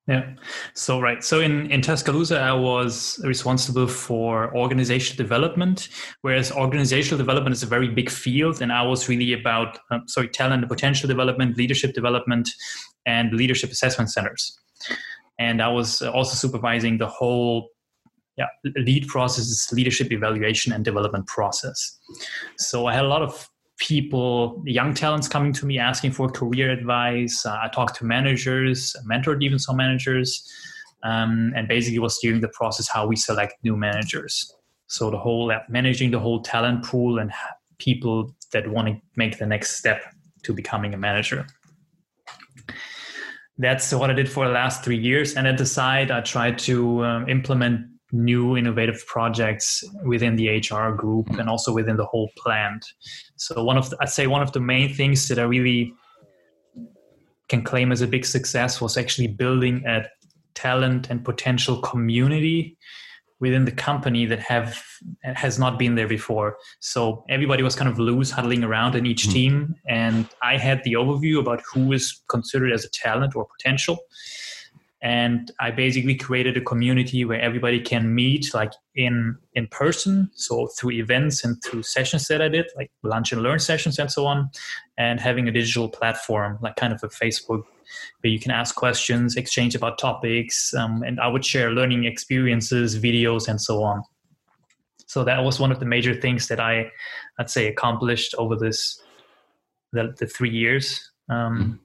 [0.08, 0.30] Yeah.
[0.76, 1.22] So right.
[1.22, 5.90] So in in Tuscaloosa, I was responsible for organizational development,
[6.22, 10.30] whereas organizational development is a very big field, and I was really about um, sorry
[10.30, 12.48] talent and potential development, leadership development,
[13.06, 14.58] and leadership assessment centers.
[15.40, 17.70] And I was also supervising the whole
[18.38, 21.98] yeah lead processes, leadership evaluation and development process.
[22.58, 26.72] So I had a lot of people, young talents coming to me asking for career
[26.72, 27.46] advice.
[27.46, 30.44] Uh, I talked to managers, mentored even some managers,
[31.04, 34.54] um, and basically was steering the process how we select new managers.
[34.88, 37.32] So the whole uh, managing the whole talent pool and
[37.78, 40.04] people that want to make the next step
[40.44, 41.46] to becoming a manager.
[43.58, 45.36] That's what I did for the last three years.
[45.36, 50.92] And at the side, I tried to um, implement new innovative projects within the HR
[50.96, 52.86] group and also within the whole plant.
[53.36, 55.94] So one of the, I'd say one of the main things that I really
[57.50, 60.06] can claim as a big success was actually building a
[60.54, 62.78] talent and potential community
[63.40, 64.84] within the company that have
[65.24, 66.58] has not been there before.
[66.80, 69.34] So everybody was kind of loose, huddling around in each mm-hmm.
[69.34, 74.00] team, and I had the overview about who is considered as a talent or potential.
[75.00, 80.68] And I basically created a community where everybody can meet, like in in person, so
[80.76, 84.26] through events and through sessions that I did, like lunch and learn sessions and so
[84.26, 84.50] on,
[84.98, 87.64] and having a digital platform, like kind of a Facebook
[88.22, 92.98] where you can ask questions, exchange about topics, um, and I would share learning experiences,
[92.98, 94.04] videos, and so on.
[95.06, 96.92] So that was one of the major things that I,
[97.40, 99.02] I'd say, accomplished over this
[99.94, 101.80] the, the three years, um,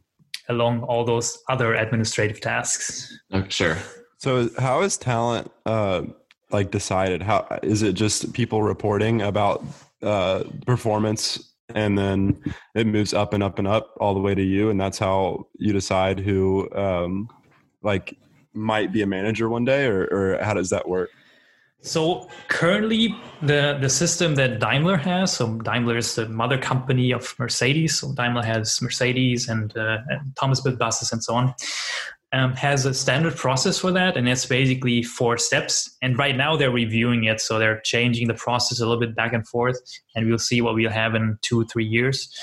[0.48, 0.54] mm.
[0.54, 3.16] along all those other administrative tasks.
[3.30, 3.78] Oh, sure.
[4.18, 6.02] So, how is talent uh,
[6.50, 7.22] like decided?
[7.22, 9.64] How is it just people reporting about
[10.02, 12.42] uh, performance and then
[12.74, 15.46] it moves up and up and up all the way to you and that's how
[15.58, 17.28] you decide who um,
[17.82, 18.16] like
[18.54, 21.10] might be a manager one day or, or how does that work?
[21.84, 27.34] So currently the the system that daimler has so daimler is the mother company of
[27.40, 31.52] mercedes so daimler has mercedes and, uh, and thomas built buses and so on
[32.32, 35.96] um, has a standard process for that, and it's basically four steps.
[36.00, 39.34] And right now they're reviewing it, so they're changing the process a little bit back
[39.34, 39.78] and forth,
[40.16, 42.34] and we'll see what we'll have in two, three years.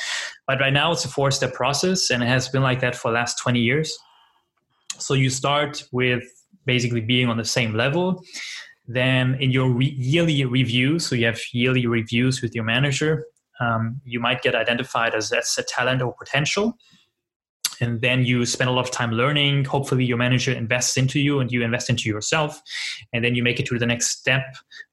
[0.47, 3.15] But right now it's a four-step process, and it has been like that for the
[3.15, 3.97] last 20 years.
[4.99, 6.23] So you start with
[6.65, 8.23] basically being on the same level.
[8.87, 13.25] Then in your re- yearly review, so you have yearly reviews with your manager,
[13.59, 16.77] um, you might get identified as, as a talent or potential
[17.81, 19.65] and then you spend a lot of time learning.
[19.65, 22.61] Hopefully your manager invests into you and you invest into yourself
[23.13, 24.43] and then you make it to the next step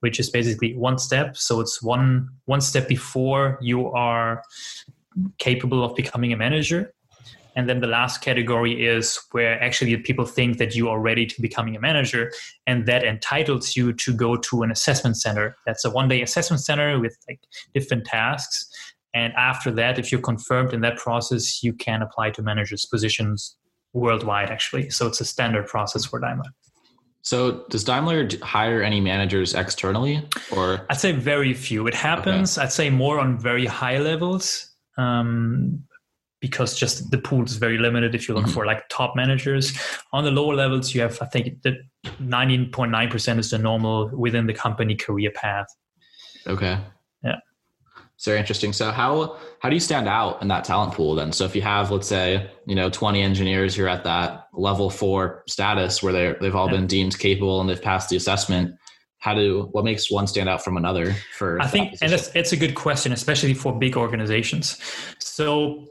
[0.01, 1.37] which is basically one step.
[1.37, 4.43] So it's one one step before you are
[5.39, 6.93] capable of becoming a manager.
[7.57, 11.41] And then the last category is where actually people think that you are ready to
[11.41, 12.31] becoming a manager
[12.67, 15.57] and that entitles you to go to an assessment center.
[15.65, 17.41] That's a one day assessment center with like
[17.73, 18.69] different tasks
[19.17, 23.57] and after that, if you're confirmed in that process, you can apply to managers' positions
[23.95, 24.91] worldwide, actually.
[24.91, 26.51] So it's a standard process for Daimler.
[27.23, 30.23] So does Daimler hire any managers externally
[30.55, 30.85] or?
[30.91, 31.87] I'd say very few.
[31.87, 32.67] It happens, okay.
[32.67, 34.71] I'd say more on very high levels.
[34.99, 35.83] Um,
[36.43, 38.53] because just the pool is very limited if you look mm-hmm.
[38.53, 39.73] for like top managers
[40.13, 41.75] on the lower levels you have i think the
[42.21, 45.67] 19.9% is the normal within the company career path
[46.47, 46.79] okay
[48.17, 48.73] it's very interesting.
[48.73, 51.33] So how how do you stand out in that talent pool then?
[51.33, 55.45] So if you have, let's say, you know, 20 engineers, you're at that level four
[55.47, 56.77] status where they they've all yeah.
[56.77, 58.75] been deemed capable and they've passed the assessment.
[59.19, 61.15] How do what makes one stand out from another?
[61.37, 64.81] For I think, and it's it's a good question, especially for big organizations.
[65.19, 65.87] So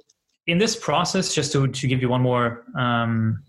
[0.47, 3.43] in this process, just to to give you one more um,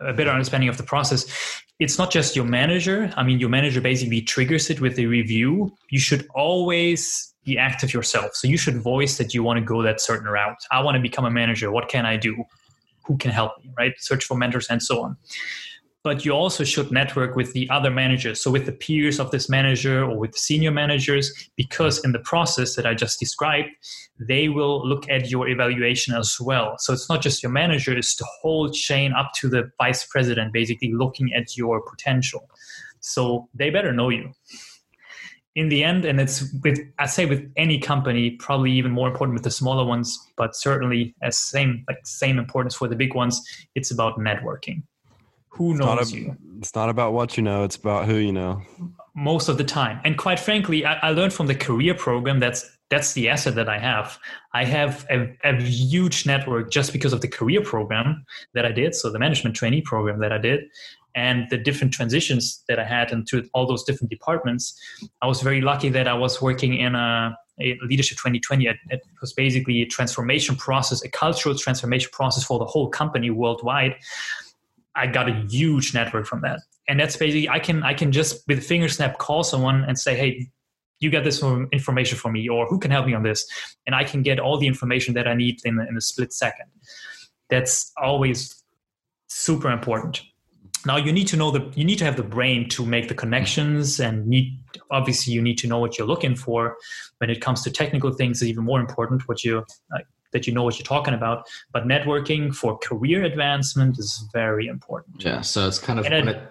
[0.00, 1.26] a better understanding of the process,
[1.80, 3.12] it's not just your manager.
[3.16, 5.74] I mean, your manager basically triggers it with the review.
[5.90, 8.34] You should always be active yourself.
[8.34, 10.58] So you should voice that you want to go that certain route.
[10.70, 11.70] I want to become a manager.
[11.72, 12.44] What can I do?
[13.06, 13.70] Who can help me?
[13.76, 13.94] Right?
[13.98, 15.16] Search for mentors and so on.
[16.04, 18.40] But you also should network with the other managers.
[18.40, 22.20] So with the peers of this manager or with the senior managers, because in the
[22.20, 23.70] process that I just described,
[24.20, 26.76] they will look at your evaluation as well.
[26.78, 30.52] So it's not just your manager, it's the whole chain up to the vice president,
[30.52, 32.48] basically looking at your potential.
[33.00, 34.32] So they better know you
[35.58, 39.34] in the end, and it's with I say with any company, probably even more important
[39.34, 43.42] with the smaller ones, but certainly as same like same importance for the big ones.
[43.74, 44.84] It's about networking.
[45.48, 46.36] Who it's knows a, you?
[46.60, 48.62] It's not about what you know; it's about who you know.
[49.16, 52.64] Most of the time, and quite frankly, I, I learned from the career program that's
[52.88, 54.16] that's the asset that I have.
[54.54, 58.94] I have a, a, huge network just because of the career program that I did.
[58.94, 60.60] So the management trainee program that I did,
[61.18, 64.64] and the different transitions that I had into all those different departments,
[65.20, 68.66] I was very lucky that I was working in a, a leadership 2020.
[68.66, 73.30] It, it, was basically a transformation process, a cultural transformation process for the whole company
[73.30, 73.96] worldwide.
[74.94, 78.46] I got a huge network from that, and that's basically I can I can just
[78.46, 80.48] with a finger snap call someone and say, hey.
[81.00, 81.40] You got this
[81.72, 83.46] information for me, or who can help me on this?
[83.86, 86.66] And I can get all the information that I need in, in a split second.
[87.50, 88.64] That's always
[89.28, 90.22] super important
[90.88, 93.14] now you need to know the you need to have the brain to make the
[93.14, 94.58] connections and need
[94.90, 96.76] obviously you need to know what you're looking for.
[97.18, 99.58] When it comes to technical things is even more important what you
[99.94, 99.98] uh,
[100.32, 101.46] that you know what you're talking about.
[101.72, 105.22] But networking for career advancement is very important.
[105.22, 106.42] Yeah so it's kind of it,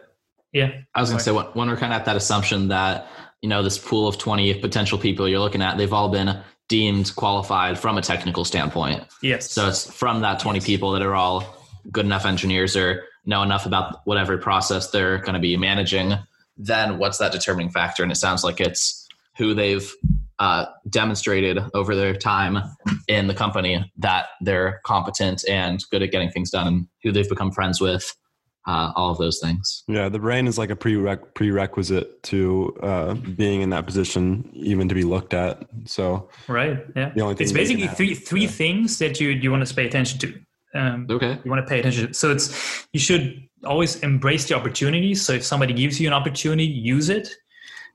[0.53, 0.71] yeah.
[0.95, 3.07] I was going to say when we're kind of at that assumption that
[3.41, 7.15] you know this pool of 20 potential people you're looking at they've all been deemed
[7.15, 9.03] qualified from a technical standpoint.
[9.21, 9.51] Yes.
[9.51, 10.65] So it's from that 20 yes.
[10.65, 11.57] people that are all
[11.91, 16.17] good enough engineers or know enough about whatever process they're going to be managing
[16.57, 18.03] then what's that determining factor?
[18.03, 19.91] And it sounds like it's who they've
[20.39, 22.57] uh, demonstrated over their time
[23.07, 27.29] in the company that they're competent and good at getting things done, and who they've
[27.29, 28.15] become friends with.
[28.69, 29.85] Uh, all of those things.
[29.87, 34.89] Yeah, the brain is like a prereq- prerequisite to uh, being in that position, even
[34.89, 35.63] to be looked at.
[35.85, 38.49] So, right, yeah, the only thing it's basically three three yeah.
[38.49, 40.37] things that you you want to pay attention to.
[40.73, 41.39] Um, Okay.
[41.43, 42.13] you want to pay attention.
[42.13, 45.25] So it's you should always embrace the opportunities.
[45.25, 47.29] So if somebody gives you an opportunity, use it.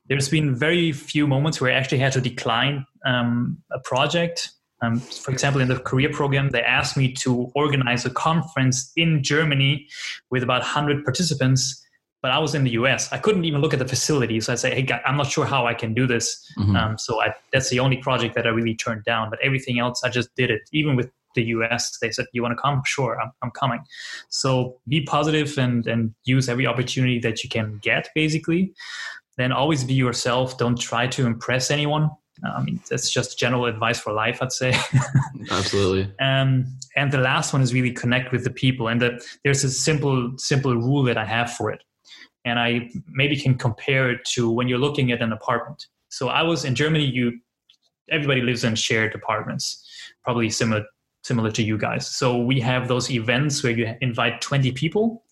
[0.09, 4.49] There's been very few moments where I actually had to decline um, a project.
[4.81, 9.23] Um, for example, in the career program, they asked me to organize a conference in
[9.23, 9.87] Germany
[10.29, 11.81] with about 100 participants,
[12.21, 13.09] but I was in the US.
[13.13, 14.41] I couldn't even look at the facility.
[14.41, 16.45] So I say, hey, I'm not sure how I can do this.
[16.59, 16.75] Mhm.
[16.75, 19.29] Um, so I, that's the only project that I really turned down.
[19.29, 20.61] But everything else, I just did it.
[20.73, 22.81] Even with the US, they said, "You want to come?
[22.85, 23.83] Sure, I'm, I'm coming."
[24.29, 28.09] So be positive and and use every opportunity that you can get.
[28.15, 28.73] Basically,
[29.37, 30.57] then always be yourself.
[30.57, 32.09] Don't try to impress anyone.
[32.43, 34.73] I mean, that's just general advice for life, I'd say.
[35.51, 36.11] Absolutely.
[36.19, 36.65] um,
[36.95, 38.87] and the last one is really connect with the people.
[38.87, 41.83] And the, there's a simple simple rule that I have for it,
[42.45, 45.87] and I maybe can compare it to when you're looking at an apartment.
[46.09, 47.05] So I was in Germany.
[47.05, 47.39] You
[48.11, 49.85] everybody lives in shared apartments,
[50.23, 50.83] probably similar
[51.23, 52.07] similar to you guys.
[52.07, 55.23] So we have those events where you invite 20 people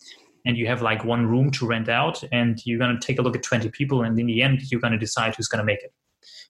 [0.46, 3.22] and you have like one room to rent out and you're going to take a
[3.22, 5.66] look at 20 people and in the end you're going to decide who's going to
[5.66, 5.94] make it.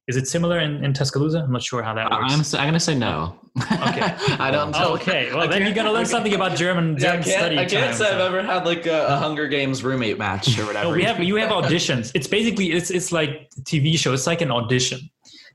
[0.08, 1.40] Is it similar in, in Tuscaloosa?
[1.40, 2.54] I'm not sure how that works.
[2.54, 3.40] I'm, I'm going to say no.
[3.58, 4.02] Okay.
[4.40, 4.80] I don't know.
[4.82, 5.34] Oh, okay.
[5.34, 7.58] Well, then you're gonna learn something about German, Yeah, I can't, study.
[7.58, 10.66] I can't time, say I've ever had like a, a Hunger Games roommate match or
[10.66, 10.86] whatever.
[10.90, 12.12] No, we have you have auditions.
[12.16, 14.14] It's basically it's it's like a TV show.
[14.14, 15.02] It's like an audition.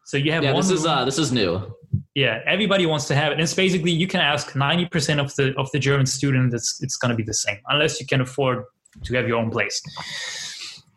[0.05, 0.61] So you have yeah, one.
[0.61, 1.75] this is uh, this is new.
[2.17, 2.41] Yeah.
[2.47, 3.35] Everybody wants to have it.
[3.35, 6.55] And it's basically you can ask ninety percent of the of the German student.
[6.55, 8.65] It's it's going to be the same unless you can afford
[9.05, 9.83] to have your own place.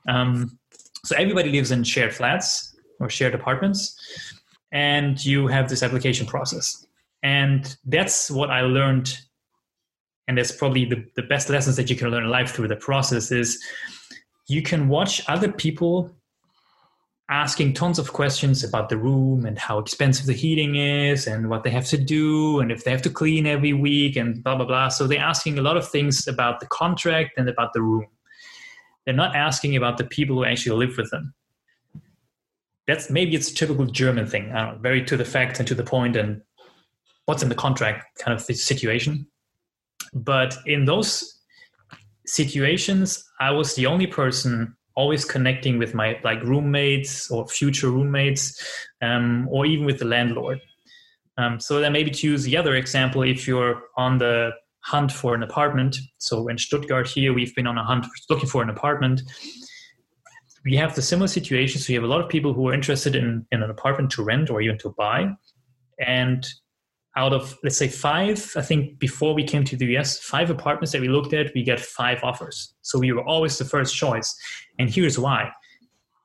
[0.08, 0.58] Um,
[1.04, 4.00] so everybody lives in shared flats or shared apartments,
[4.72, 6.86] and you have this application process.
[7.22, 9.18] And that's what I learned,
[10.30, 12.78] and that's probably the, the best lessons that you can learn in life through the
[12.78, 13.62] process is
[14.48, 16.16] you can watch other people
[17.30, 21.64] asking tons of questions about the room and how expensive the heating is and what
[21.64, 24.66] they have to do and if they have to clean every week and blah blah
[24.66, 24.90] blah.
[24.90, 28.08] So they're asking a lot of things about the contract and about the room.
[29.06, 31.34] They're not asking about the people who actually live with them.
[32.88, 35.84] That's maybe it's a typical german thing know, very to the fact and to the
[35.84, 36.42] point and
[37.26, 39.28] what's in the contract kind of situation.
[40.14, 41.40] But in those
[42.26, 48.44] situations i was the only person always connecting with my like roommates or future roommates
[49.02, 50.60] um, or even with the landlord.
[51.38, 55.36] Um, so then maybe to use the other example if you're on the hunt for
[55.36, 59.22] an apartment so in stuttgart here we've been on a hunt looking for an apartment.
[60.66, 63.16] We have the similar situation so you have a lot of people who are interested
[63.16, 65.30] in, in an apartment to rent or even to buy.
[66.06, 66.46] And
[67.22, 70.92] out of let's say five i think before we came to the us five apartments
[70.94, 72.74] that we looked at we get five offers.
[72.82, 74.36] So we were always the first choice.
[74.78, 75.52] And here's why.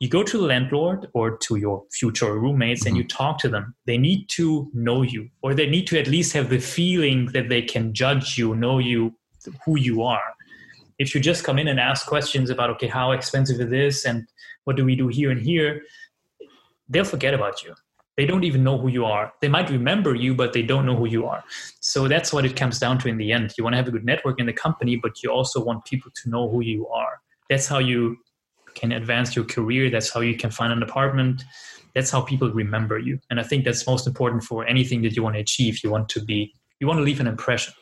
[0.01, 3.17] You go to the landlord or to your future roommates and you mm-hmm.
[3.17, 3.75] talk to them.
[3.87, 7.49] They need to know you or they need to at least have the feeling that
[7.49, 9.15] they can judge you know you
[9.65, 10.35] who you are.
[10.99, 14.27] If you just come in and ask questions about okay how expensive it is and
[14.65, 15.83] what do we do here and here
[16.89, 17.75] they'll forget about you
[18.17, 19.33] they don't even know who you are.
[19.41, 21.43] They might remember you but they don't know who you are.
[21.81, 23.53] So that's what it comes down to in the end.
[23.59, 26.11] You want to have a good network in the company but you also want people
[26.23, 27.21] to know who you are.
[27.51, 28.17] That's how you
[28.75, 29.91] can advance your career.
[29.91, 31.45] That's how you can find an apartment.
[31.95, 33.21] That's how people remember you.
[33.31, 35.83] And i think that's most important for anything that you want to achieve.
[35.85, 37.73] You want to be you want to leave an impression.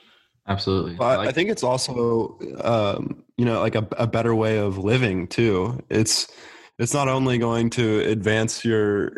[0.49, 0.97] Absolutely.
[0.97, 4.59] Well, I, Like- I think it's also, um, you know, like a, a better way
[4.59, 5.83] of living too.
[5.89, 6.27] It's
[6.83, 9.13] it's not only going to advance your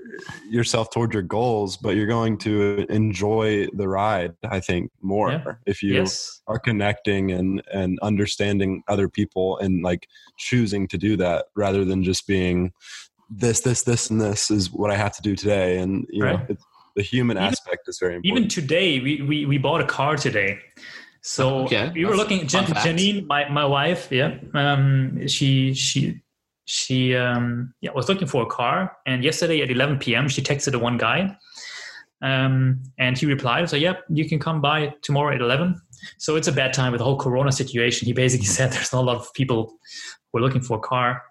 [0.50, 4.32] yourself toward your goals, but you're going to enjoy the ride.
[4.58, 5.54] I think more Yeah.
[5.66, 10.02] if you yes are connecting and and understanding other people and like
[10.36, 12.72] choosing to do that rather than just being
[13.30, 15.78] this this this and this is what I have to do today.
[15.78, 16.50] And you know, Right.
[16.50, 16.64] it's,
[16.96, 18.36] the human Even- aspect is very important.
[18.36, 20.58] even today we, we we bought a car today
[21.22, 25.74] so Okay, we were that's looking fun Jan, janine my, my wife yeah um she
[25.74, 26.20] she
[26.66, 30.72] she um yeah was looking for a car and yesterday at 11 p.m she texted
[30.72, 31.36] the one guy
[32.22, 35.80] um and he replied so yeah you can come by tomorrow at 11
[36.18, 39.02] so it's a bad time with the whole corona situation he basically said there's not
[39.02, 39.74] a lot of people
[40.32, 41.22] who are looking for a car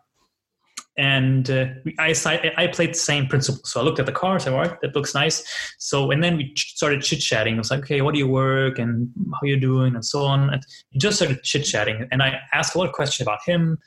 [0.97, 1.65] and uh,
[1.97, 2.13] I,
[2.55, 3.61] I played the same principle.
[3.65, 5.43] So I looked at the car, I said, all right, that looks nice.
[5.79, 7.55] So, and then we ch- started chit chatting.
[7.55, 10.51] I was like, okay, what do you work and how you doing and so on.
[10.51, 10.63] And
[10.97, 12.07] just started chit chatting.
[12.11, 13.79] And I asked a lot of questions about him.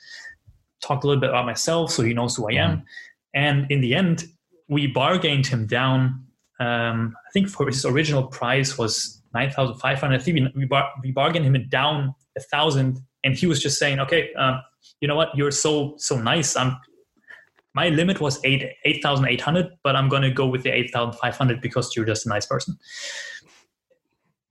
[0.81, 2.83] Talked a little bit about myself, so he knows who I am.
[3.33, 4.25] And in the end,
[4.67, 6.23] we bargained him down.
[6.59, 10.21] Um, I think for his original price was nine thousand five hundred.
[10.21, 13.77] I think we we, bar- we bargained him down a thousand, and he was just
[13.79, 14.61] saying, "Okay, um,
[15.01, 15.29] you know what?
[15.35, 16.55] You're so so nice.
[16.55, 16.77] I'm
[17.73, 20.91] my limit was eight eight thousand eight hundred, but I'm gonna go with the eight
[20.91, 22.77] thousand five hundred because you're just a nice person."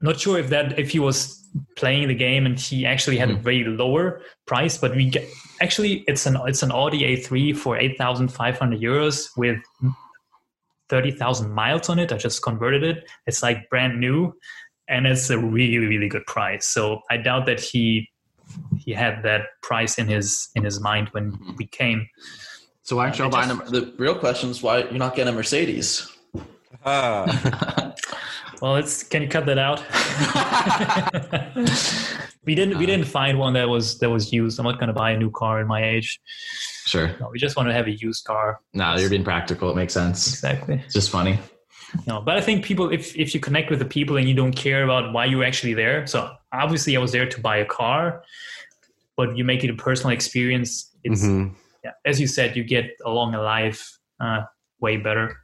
[0.00, 1.42] Not sure if that if he was
[1.76, 3.42] playing the game and he actually had a hmm.
[3.42, 5.26] very lower price, but we get
[5.60, 9.58] actually it's an it's an Audi A3 for eight thousand five hundred euros with
[10.88, 12.12] thirty thousand miles on it.
[12.12, 13.08] I just converted it.
[13.26, 14.34] It's like brand new,
[14.88, 16.66] and it's a really really good price.
[16.66, 18.10] So I doubt that he
[18.78, 21.56] he had that price in his in his mind when hmm.
[21.56, 22.08] we came.
[22.82, 24.92] So why aren't uh, you I buying just- a, the real question is why you're
[24.92, 26.12] not getting a Mercedes?
[26.84, 27.24] Ah,
[28.60, 29.82] Well, it's can you cut that out?
[32.46, 34.58] we didn't we didn't find one that was that was used.
[34.58, 36.20] I'm not going to buy a new car in my age.
[36.86, 37.14] sure.
[37.20, 38.60] No, we just want to have a used car.
[38.72, 39.70] No, you're being practical.
[39.70, 40.28] It makes sense.
[40.28, 40.80] Exactly.
[40.84, 41.38] It's just funny.
[42.06, 44.52] No, but I think people, if if you connect with the people and you don't
[44.52, 48.22] care about why you're actually there, so obviously I was there to buy a car,
[49.16, 50.90] but you make it a personal experience.
[51.04, 51.54] It's mhm.
[51.84, 54.42] yeah, as you said, you get along a life uh,
[54.80, 55.36] way better.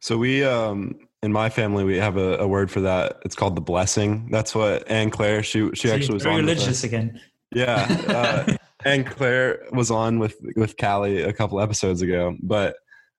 [0.00, 3.18] So we, um, in my family, we have a, a word for that.
[3.24, 4.28] It's called the blessing.
[4.30, 5.42] That's what Anne Claire.
[5.42, 6.40] She she See, actually was very on.
[6.42, 7.20] religious again.
[7.52, 12.36] Yeah, uh, Anne Claire was on with with Callie a couple episodes ago.
[12.40, 12.76] But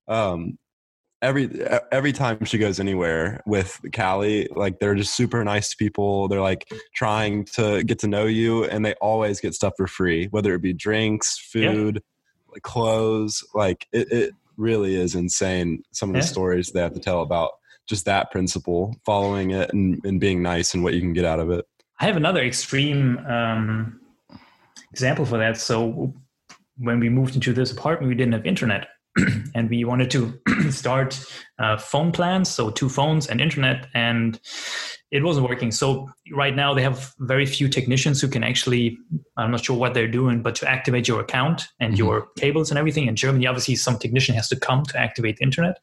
[0.07, 0.57] um,
[1.21, 1.49] every
[1.91, 6.29] every time she goes anywhere with Callie, like they're just super nice people.
[6.29, 10.27] They're like trying to get to know you, and they always get stuff for free,
[10.31, 12.01] whether it be drinks, food,
[12.53, 13.43] like clothes.
[13.53, 15.83] Like it, it really is insane.
[15.91, 16.27] Some of the Yeah.
[16.27, 17.51] stories they have to tell about
[17.87, 21.39] just that principle, following it, and, and being nice, and what you can get out
[21.39, 21.65] of it.
[21.99, 23.99] I have another extreme um,
[24.91, 25.57] example for that.
[25.57, 26.13] So
[26.77, 28.89] when we moved into this apartment, we didn't have internet,
[29.55, 30.39] and we wanted to
[30.71, 31.19] start
[31.59, 34.39] uh, phone plans, so two phones and internet, and
[35.11, 35.71] it wasn't working.
[35.71, 38.97] So right now they have very few technicians who can actually,
[39.37, 41.97] I'm not sure what they're doing, but to activate your account and Mhm.
[41.97, 43.07] your cables and everything.
[43.07, 45.79] In Germany, obviously, some technician has to come to activate the internet.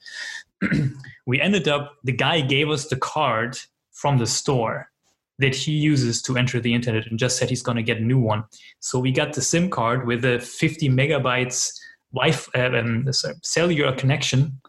[1.26, 3.58] we ended up, the guy gave us the card
[3.92, 4.90] from the store
[5.38, 8.04] that he uses to enter the internet and just said he's going to get a
[8.04, 8.44] new one.
[8.78, 11.72] So we got the SIM card with a 50 megabytes
[12.14, 14.60] Wi-Fi uh, um, sorry, cellular connection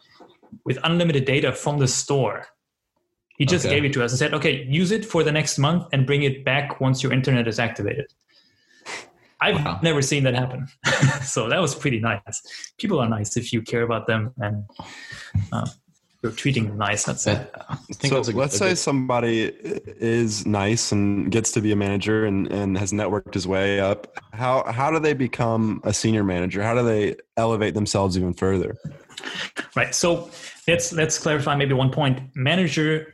[0.66, 2.46] with unlimited data from the store.
[3.38, 3.76] He just Okay.
[3.76, 6.24] gave it to us and said, "Okay, use it for the next month and bring
[6.24, 8.08] it back once your internet is activated."
[9.42, 9.80] I've Wow.
[9.84, 10.68] never seen that happen,
[11.24, 12.38] so that was pretty nice.
[12.78, 14.64] People are nice if you care about them and
[15.52, 15.68] uh,
[16.26, 17.04] you're treating them nice.
[17.04, 17.38] That's it.
[18.02, 19.44] So that's a- let's a say good- somebody
[20.00, 24.08] is nice and gets to be a manager and, and has networked his way up.
[24.34, 26.64] How how do they become a senior manager?
[26.64, 28.76] How do they elevate themselves even further?
[29.76, 29.94] Right.
[29.94, 30.30] So
[30.68, 32.20] let's let's clarify maybe one point.
[32.36, 33.14] Manager,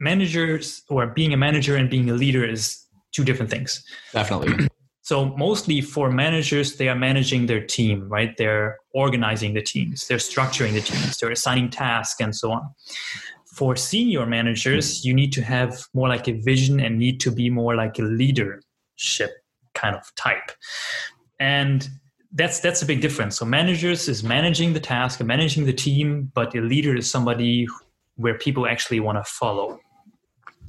[0.00, 3.84] managers, or being a manager and being a leader is two different things.
[4.12, 4.68] definitely.
[5.06, 8.36] So mostly for managers, they are managing their team, right?
[8.36, 12.74] They're organizing the teams, they're structuring the teams, they're assigning tasks, and so on.
[13.54, 17.50] For senior managers, you need to have more like a vision and need to be
[17.50, 19.30] more like a leadership
[19.74, 20.50] kind of type.
[21.38, 21.88] And
[22.32, 23.38] that's that's a big difference.
[23.38, 27.68] So managers is managing the task and managing the team, but a leader is somebody
[28.16, 29.78] where people actually want to follow.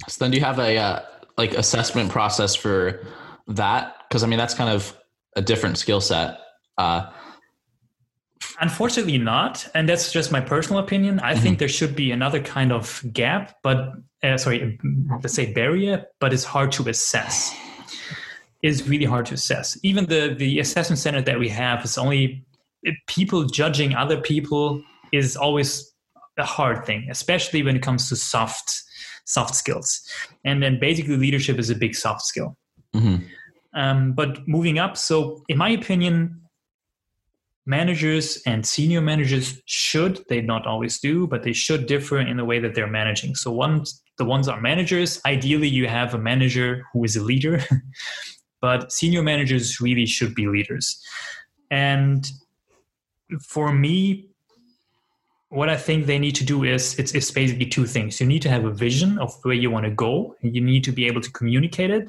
[0.06, 1.02] So then, do you have a uh,
[1.36, 3.04] like assessment process for
[3.48, 3.97] that?
[4.08, 4.96] Because I mean, that's kind of
[5.36, 6.38] a different skill set.
[6.76, 7.10] Uh,
[8.60, 11.20] Unfortunately, not, and that's just my personal opinion.
[11.20, 13.92] I think there should be another kind of gap, but
[14.24, 14.78] uh, sorry,
[15.22, 17.54] let's say barrier, but it's hard to assess.
[18.62, 19.78] It's really hard to assess.
[19.84, 22.44] Even the the assessment center that we have is only
[23.06, 24.82] people judging other people
[25.12, 25.94] is always
[26.36, 28.82] a hard thing, especially when it comes to soft
[29.24, 30.00] soft skills.
[30.44, 32.56] And then basically, leadership is a big soft skill.
[32.94, 33.24] mhm.
[33.78, 36.42] Um, but moving up, so in my opinion,
[37.64, 42.44] managers and senior managers should, they not always do, but they should differ in the
[42.44, 43.36] way that they're managing.
[43.36, 45.20] So ones the ones are managers.
[45.24, 47.62] Ideally, you have a manager who is a leader,
[48.60, 51.00] but senior managers really should be leaders.
[51.70, 52.28] And
[53.40, 54.26] for me,
[55.50, 58.20] what I think they need to do is it's, it's basically two things.
[58.20, 60.82] You need to have a vision of where you want to go, and you need
[60.82, 62.08] to be able to communicate it,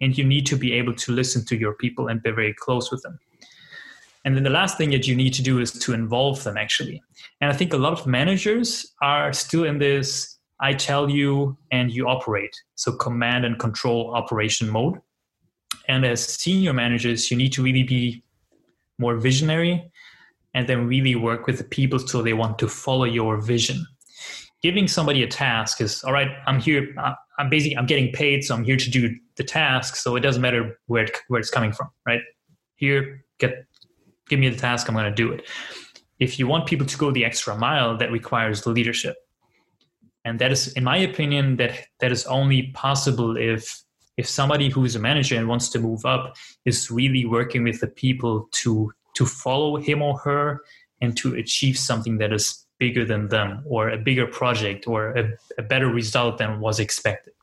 [0.00, 2.90] and you need to be able to listen to your people and be very close
[2.90, 3.18] with them.
[4.24, 7.02] And then the last thing that you need to do is to involve them actually.
[7.40, 11.90] And I think a lot of managers are still in this I tell you and
[11.92, 12.54] you operate.
[12.74, 14.98] So command and control operation mode.
[15.88, 18.22] And as senior managers, you need to really be
[18.98, 19.90] more visionary,
[20.54, 23.86] and then really work with the people so they want to follow your vision.
[24.62, 26.28] Giving somebody a task is all right.
[26.46, 26.94] I'm here.
[27.38, 29.96] I'm basically I'm getting paid, so I'm here to do the task.
[29.96, 32.20] So it doesn't matter where it, where it's coming from, right?
[32.74, 33.64] Here, get
[34.28, 34.88] give me the task.
[34.88, 35.48] I'm going to do it.
[36.18, 39.16] If you want people to go the extra mile, that requires the leadership,
[40.24, 43.82] and that is, in my opinion, that that is only possible if
[44.16, 46.34] if somebody who is a manager and wants to move up
[46.64, 50.60] is really working with the people to to follow him or her
[51.00, 55.30] and to achieve something that is bigger than them or a bigger project or a,
[55.58, 57.34] a better result than was expected.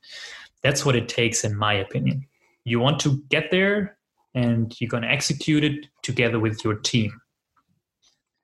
[0.61, 2.25] That's what it takes, in my opinion.
[2.63, 3.97] You want to get there
[4.33, 7.21] and you're going to execute it together with your team.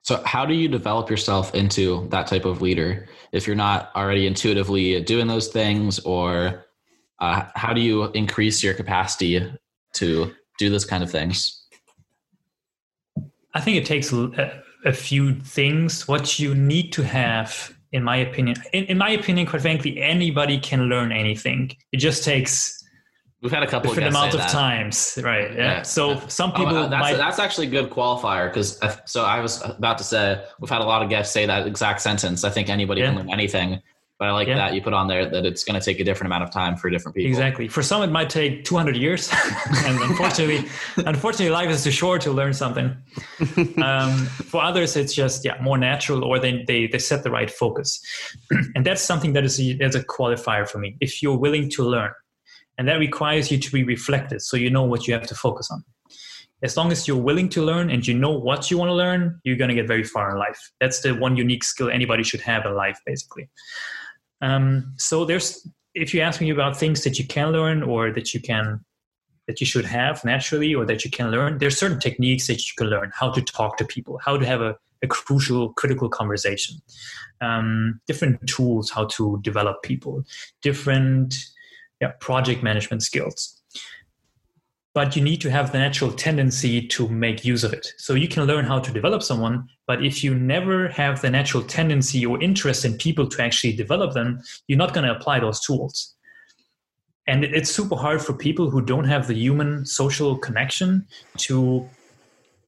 [0.02, 4.26] So, how do you develop yourself into that type of leader if you're not already
[4.26, 6.66] intuitively doing those things, or
[7.20, 9.52] uh, how do you increase your capacity
[9.94, 11.64] to do this kind of things?
[13.54, 16.08] I think it takes a, a few things.
[16.08, 20.58] What you need to have, in my opinion, in, in, my opinion, quite frankly, anybody
[20.58, 21.76] can learn anything.
[21.92, 22.78] It just takes.
[23.40, 24.50] We've had a couple different amount of that.
[24.50, 25.50] times, right?
[25.50, 25.58] Yeah.
[25.58, 25.82] yeah.
[25.82, 26.26] So yeah.
[26.28, 27.16] some oh, people oh, that's, might...
[27.16, 30.84] that's actually a good qualifier because so I was about to say we've had a
[30.84, 32.44] lot of guests say that exact sentence.
[32.44, 33.08] I think anybody yeah.
[33.08, 33.82] can learn anything.
[34.18, 34.54] But I like yeah.
[34.56, 36.76] that you put on there that it's going to take a different amount of time
[36.76, 37.28] for different people.
[37.28, 37.66] Exactly.
[37.66, 39.28] For some, it might take 200 years,
[39.84, 40.68] and unfortunately,
[41.06, 42.96] unfortunately, life is too short to learn something.
[43.82, 47.50] Um, for others, it's just yeah more natural, or they they, they set the right
[47.50, 48.00] focus,
[48.74, 50.96] and that's something that is a, that's a qualifier for me.
[51.00, 52.12] If you're willing to learn,
[52.78, 55.68] and that requires you to be reflected, so you know what you have to focus
[55.70, 55.84] on
[56.62, 59.40] as long as you're willing to learn and you know what you want to learn,
[59.42, 60.70] you're going to get very far in life.
[60.80, 63.50] That's the one unique skill anybody should have in life, basically.
[64.42, 68.34] Um, so there's if you ask me about things that you can learn or that
[68.34, 68.84] you can
[69.46, 72.72] that you should have naturally or that you can learn, there's certain techniques that you
[72.76, 76.76] can learn how to talk to people, how to have a, a crucial, critical conversation,
[77.40, 80.22] um, different tools how to develop people,
[80.60, 81.34] different
[82.00, 83.61] yeah, project management skills
[84.94, 87.86] but you need to have the natural tendency to make use of it.
[87.96, 91.62] So you can learn how to develop someone, but if you never have the natural
[91.62, 95.60] tendency or interest in people to actually develop them, you're not going to apply those
[95.60, 96.14] tools.
[97.26, 101.06] And it's super hard for people who don't have the human social connection
[101.38, 101.88] to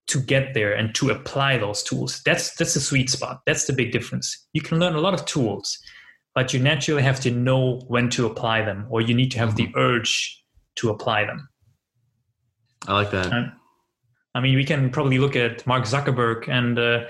[0.06, 2.22] to get there and to apply those tools.
[2.24, 3.40] That's that's the sweet spot.
[3.46, 4.46] That's the big difference.
[4.52, 5.78] You can learn a lot of tools,
[6.34, 9.56] but you naturally have to know when to apply them, or you need to have
[9.56, 10.40] the urge
[10.76, 11.48] to apply them.
[12.86, 13.52] I like that.
[14.36, 17.04] I mean, we can probably look at Mark Zuckerberg, and uh,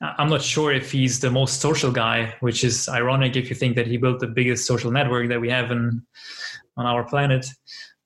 [0.00, 3.76] I'm not sure if he's the most social guy, which is ironic if you think
[3.76, 6.02] that he built the biggest social network that we have in,
[6.78, 7.46] on our planet.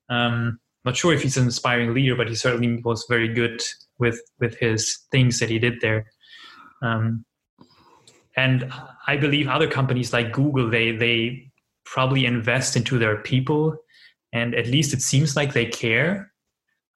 [0.09, 3.63] Um, not sure if he's an inspiring leader, but he certainly was very good
[3.99, 6.11] with with his things that he did there.
[6.83, 7.25] Um,
[8.37, 8.71] and
[9.07, 11.51] I believe other companies like Google, they they
[11.85, 13.77] probably invest into their people,
[14.33, 16.34] and at least it seems like they care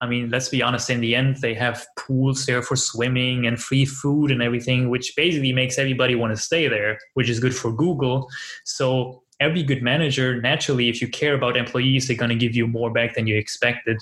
[0.01, 3.61] I mean, let's be honest, in the end, they have pools there for swimming and
[3.61, 7.55] free food and everything, which basically makes everybody want to stay there, which is good
[7.55, 8.29] for Google.
[8.63, 12.67] So, every good manager, naturally, if you care about employees, they're going to give you
[12.67, 14.01] more back than you expected.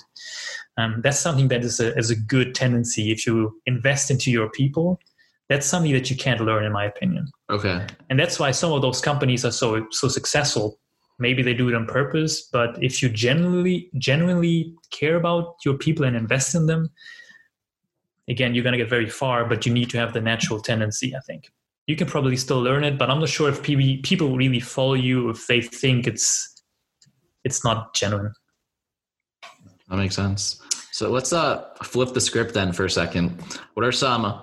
[0.76, 3.10] Um, that's something that is a, is a good tendency.
[3.10, 5.00] If you invest into your people,
[5.48, 7.28] that's something that you can't learn, in my opinion.
[7.50, 7.86] Okay.
[8.10, 10.78] And that's why some of those companies are so so successful
[11.18, 16.04] maybe they do it on purpose but if you genuinely genuinely care about your people
[16.04, 16.90] and invest in them
[18.28, 21.14] again you're going to get very far but you need to have the natural tendency
[21.14, 21.50] i think.
[21.86, 25.30] You can probably still learn it but i'm not sure if people really follow you
[25.30, 26.58] if they think it's
[27.44, 28.32] it's not genuine.
[29.88, 30.60] That makes sense.
[30.92, 33.42] So let's uh flip the script then for a second.
[33.74, 34.40] What are some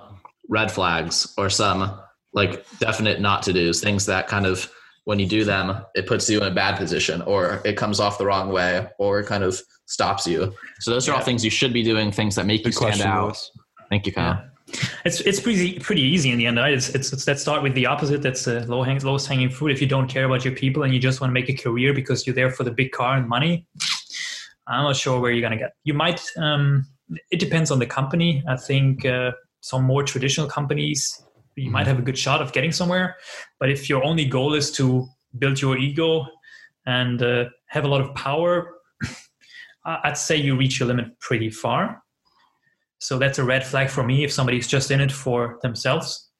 [0.48, 2.00] red flags or some
[2.32, 4.70] like definite not to do's things that kind of
[5.06, 8.18] when you do them, it puts you in a bad position or it comes off
[8.18, 10.52] the wrong way or it kind of stops you.
[10.80, 11.18] So those are yeah.
[11.18, 13.24] all things you should be doing, things that make Good you stand out.
[13.24, 13.52] Louis.
[13.88, 14.42] Thank you, Kyle.
[14.66, 14.80] Yeah.
[15.04, 16.56] It's it's pretty pretty easy in the end.
[16.56, 16.74] Right?
[16.74, 18.20] It's, it's, it's let's start with the opposite.
[18.20, 19.70] That's the low hang, lowest hanging fruit.
[19.70, 21.94] If you don't care about your people and you just want to make a career
[21.94, 23.64] because you're there for the big car and money,
[24.66, 25.74] I'm not sure where you're gonna get.
[25.84, 26.20] You might.
[26.36, 26.84] Um,
[27.30, 28.42] it depends on the company.
[28.48, 29.30] I think uh,
[29.60, 31.22] some more traditional companies
[31.56, 33.16] you might have a good shot of getting somewhere.
[33.58, 35.06] But if your only goal is to
[35.38, 36.26] build your ego
[36.86, 38.74] and uh, have a lot of power,
[39.84, 42.02] I'd say you reach your limit pretty far.
[42.98, 46.30] So that's a red flag for me if somebody's just in it for themselves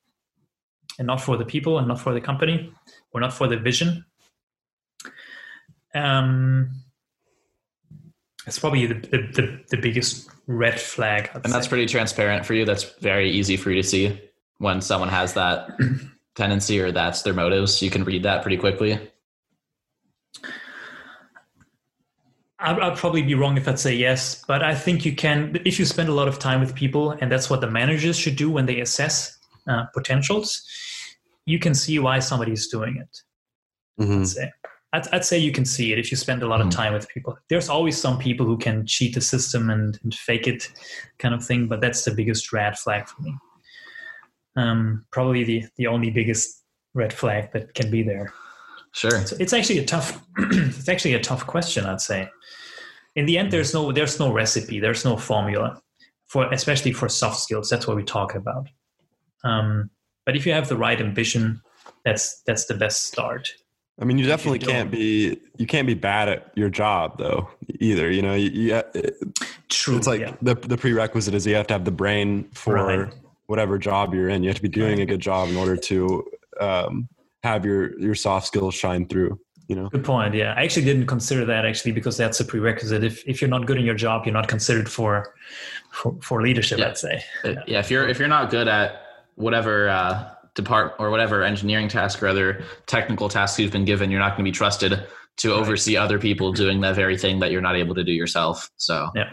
[0.99, 2.73] and not for the people and not for the company
[3.13, 4.05] or not for the vision.
[5.95, 6.71] Um,
[8.47, 11.31] It's probably the, the, the, the biggest red flag.
[11.35, 11.71] I'd And that's say.
[11.71, 12.65] pretty transparent for you.
[12.65, 14.21] That's very easy for you to see
[14.59, 15.69] when someone has that
[16.35, 17.83] tendency or that's their motives.
[17.83, 18.99] You can read that pretty quickly.
[22.59, 25.79] I'd, I'd probably be wrong if I'd say yes, but I think you can, if
[25.79, 28.51] you spend a lot of time with people, and that's what the managers should do
[28.51, 29.39] when they assess
[29.69, 30.63] uh, potentials,
[31.45, 33.23] you can see why somebody's doing it.
[34.03, 34.21] Mhm.
[34.21, 34.53] I'd say.
[34.93, 36.73] I'd, I'd say you can see it if you spend a lot of Mhm.
[36.73, 37.37] time with people.
[37.51, 40.71] There's always some people who can cheat the system and, and fake it,
[41.19, 41.67] kind of thing.
[41.67, 43.37] But that's the biggest red flag for me.
[44.57, 46.63] Um, probably the the only biggest
[46.95, 48.33] red flag that can be there.
[48.93, 49.27] Sure.
[49.27, 50.21] So it's actually a tough.
[50.39, 51.85] it's actually a tough question.
[51.85, 52.29] I'd say.
[53.15, 54.81] In the end, there's no there's no recipe.
[54.81, 55.81] There's no formula
[56.29, 57.69] for especially for soft skills.
[57.69, 58.69] That's what we talk about.
[59.45, 59.91] Um,
[60.25, 61.61] but if you have the right ambition,
[62.05, 63.49] that's that's the best start.
[63.99, 67.49] I mean, you definitely don't- can't be you can't be bad at your job though
[67.81, 68.11] either.
[68.11, 68.83] You know, you, you,
[69.69, 69.97] True.
[69.97, 70.35] it's like yeah.
[70.43, 73.15] the the prerequisite is you have to have the brain for Right.
[73.47, 74.43] Whatever job you're in.
[74.43, 76.25] You have to be doing a good job in order to
[76.61, 77.09] um,
[77.43, 79.39] have your your soft skills shine through.
[79.69, 80.33] You know, Good point.
[80.35, 83.03] Yeah, I actually didn't consider that actually because that's a prerequisite.
[83.03, 85.35] If if you're not good in your job, you're not considered for
[85.91, 86.79] for, for leadership.
[86.79, 86.89] Yeah.
[86.89, 87.23] I'd say.
[87.67, 89.03] yeah if you're if you're not good at
[89.35, 94.21] whatever uh, depart or whatever engineering task or other technical tasks you've been given you're
[94.21, 95.03] not going to be trusted
[95.39, 95.59] to Right.
[95.61, 99.11] oversee other people doing that very thing that you're not able to do yourself so
[99.15, 99.31] Yeah.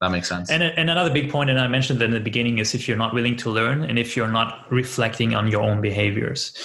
[0.00, 2.58] That makes sense And and another big point, and I mentioned that in the beginning,
[2.58, 5.80] is if you're not willing to learn and if you're not reflecting on your own
[5.80, 6.56] behaviors.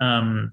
[0.00, 0.52] Um,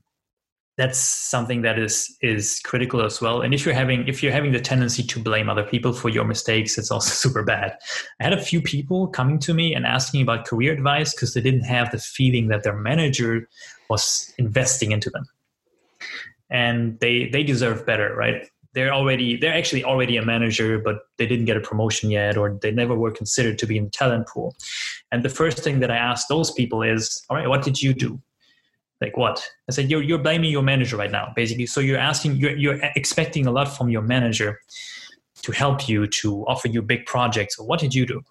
[0.80, 3.42] that's something that is is critical as well.
[3.42, 6.24] And if you're having if you're having the tendency to blame other people for your
[6.24, 7.78] mistakes, it's also super bad.
[8.22, 11.42] I had a few people coming to me and asking about career advice because they
[11.42, 13.50] didn't have the feeling that their manager
[13.90, 15.26] was investing into them,
[16.50, 18.48] and they they deserve better, right?
[18.74, 22.58] They're already they're actually already a manager, but they didn't get a promotion yet, or
[22.62, 24.56] they never were considered to be in the talent pool.
[25.12, 27.94] And the first thing that I asked those people is, all right, what did you
[27.94, 28.22] do?
[29.02, 29.46] like what?
[29.68, 31.66] I said you're, you're blaming your manager right now basically.
[31.66, 34.60] So you're asking you're, you're expecting a lot from your manager
[35.42, 37.58] to help you to offer you big projects.
[37.58, 38.22] So what did you do?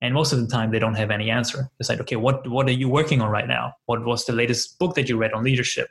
[0.00, 1.70] And most of the time they don't have any answer.
[1.78, 3.74] It's like okay what what are you working on right now?
[3.86, 5.88] What was the latest book that you read on leadership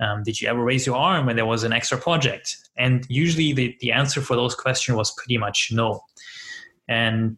[0.00, 3.52] um, did you ever raise your arm when there was an extra project and usually
[3.52, 6.02] the, the answer for those questions was pretty much no
[6.88, 7.36] and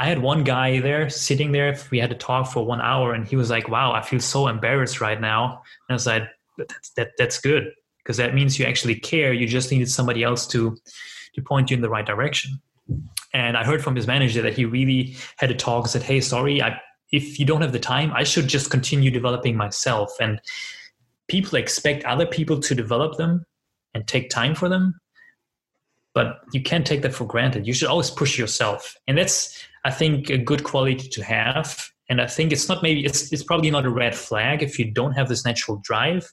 [0.00, 1.76] I had one guy there sitting there.
[1.90, 4.48] We had to talk for one hour, and he was like, "Wow, I feel so
[4.48, 6.22] embarrassed right now." And I was like,
[6.56, 9.34] "That's that, that's good because that means you actually care.
[9.34, 10.74] You just needed somebody else to
[11.34, 12.58] to point you in the right direction."
[13.34, 15.84] And I heard from his manager that he really had a talk.
[15.84, 16.80] and Said, "Hey, sorry, I,
[17.12, 20.40] if you don't have the time, I should just continue developing myself." And
[21.30, 23.44] people expect other people to develop them
[23.94, 25.00] and take time for them,
[26.12, 27.66] but you can't take that for granted.
[27.66, 31.80] You should always push yourself, and that's I think a good quality to have.
[32.08, 34.90] And I think it's not maybe it's it's probably not a red flag if you
[34.90, 36.28] don't have this natural drive.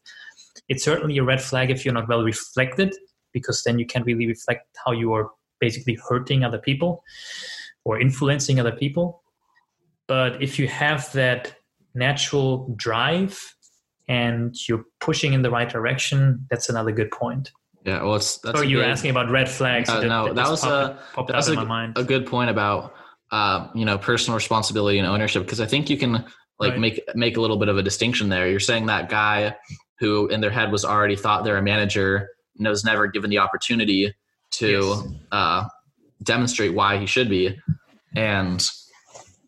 [0.68, 2.96] It's certainly a red flag if you're not well reflected,
[3.32, 5.30] because then you can't really reflect how you are
[5.60, 7.04] basically hurting other people
[7.86, 9.22] or influencing other people.
[10.08, 11.56] But if you have that
[11.94, 13.57] natural drive
[14.08, 17.52] and you're pushing in the right direction, that's another good point.
[17.86, 19.90] yeah well it's that's a you were asking about red flags.
[19.90, 21.98] Uh, no, that just was popped, a- popped that was in a- my mind.
[21.98, 22.94] a good point about
[23.32, 26.12] uh, you know personal responsibility and ownership because I think you can
[26.60, 26.80] like Right.
[26.80, 28.48] make make a little bit of a distinction there.
[28.50, 29.56] You're saying that guy
[30.00, 33.38] who in their head was already thought they're a manager and was never given the
[33.40, 34.14] opportunity
[34.52, 35.08] to Yes.
[35.32, 35.64] uh,
[36.24, 37.60] demonstrate why he should be,
[38.16, 38.68] and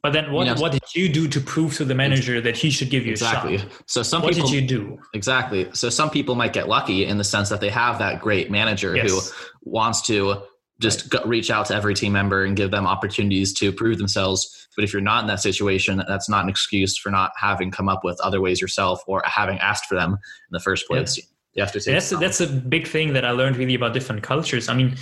[0.02, 2.56] But then, what You know- what did you do to prove to the manager that
[2.56, 3.58] he should give you a exactly.
[3.58, 3.68] shot?
[3.88, 5.00] So some What people did you do?
[5.14, 5.68] Exactly.
[5.74, 8.96] So some people might get lucky in the sense that they have that great manager
[8.96, 9.10] Yes.
[9.12, 9.20] who
[9.64, 10.44] wants to
[10.80, 14.68] just go, reach out to every team member and give them opportunities to prove themselves.
[14.78, 17.90] But if you're not in that situation, that's not an excuse for not having come
[17.90, 20.18] up with other ways yourself or having asked for them in
[20.52, 21.20] the first place.
[21.56, 23.94] You have to take that's a, that's a big thing that I learned really about
[23.94, 24.70] different cultures.
[24.70, 24.96] I mean,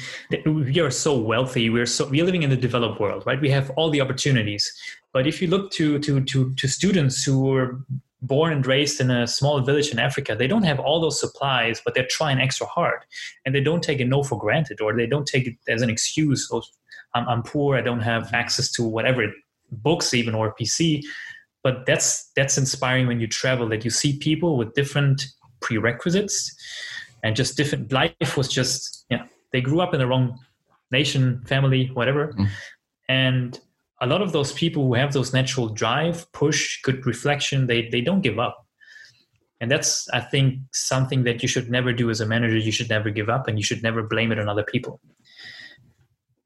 [0.45, 1.69] we are so wealthy.
[1.69, 3.39] We're so we're living in the developed world, right?
[3.39, 4.71] We have all the opportunities.
[5.11, 7.81] But if you look to to to to students who were
[8.21, 11.81] born and raised in a small village in Africa, they don't have all those supplies,
[11.83, 12.99] but they're trying extra hard,
[13.45, 15.89] and they don't take a no for granted, or they don't take it as an
[15.89, 16.49] excuse.
[17.13, 17.77] I'm, I'm poor.
[17.77, 19.31] I don't have access to whatever
[19.69, 21.03] books, even or PC.
[21.61, 23.67] But that's that's inspiring when you travel.
[23.67, 25.25] That you see people with different
[25.61, 26.55] prerequisites.
[27.23, 30.37] And just different life was just yeah they grew up in the wrong
[30.91, 32.33] nation family whatever.
[32.33, 32.47] Mm.
[33.09, 33.59] and
[33.99, 38.01] a lot of those people who have those natural drive push good reflection they they
[38.01, 38.65] don't give up.
[39.59, 42.57] And that's i think something that you should never do as a manager.
[42.57, 44.99] You should never give up and you should never blame it on other people.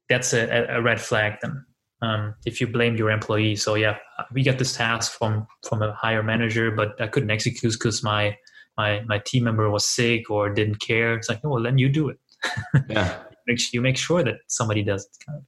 [0.08, 1.64] That's a, a red flag then.
[2.02, 3.96] Um, if you blame your employee, so yeah,
[4.32, 8.36] we got this task from from a higher manager, but I couldn't execute because my
[8.76, 11.14] my my team member was sick or didn't care.
[11.14, 12.18] It's like, oh, well, then you do it.
[12.88, 13.18] Yeah.
[13.46, 15.24] make sure you make sure that somebody does it.
[15.26, 15.44] Kind of.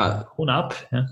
[0.00, 0.74] Uh, Uh, up.
[0.92, 1.06] Yeah.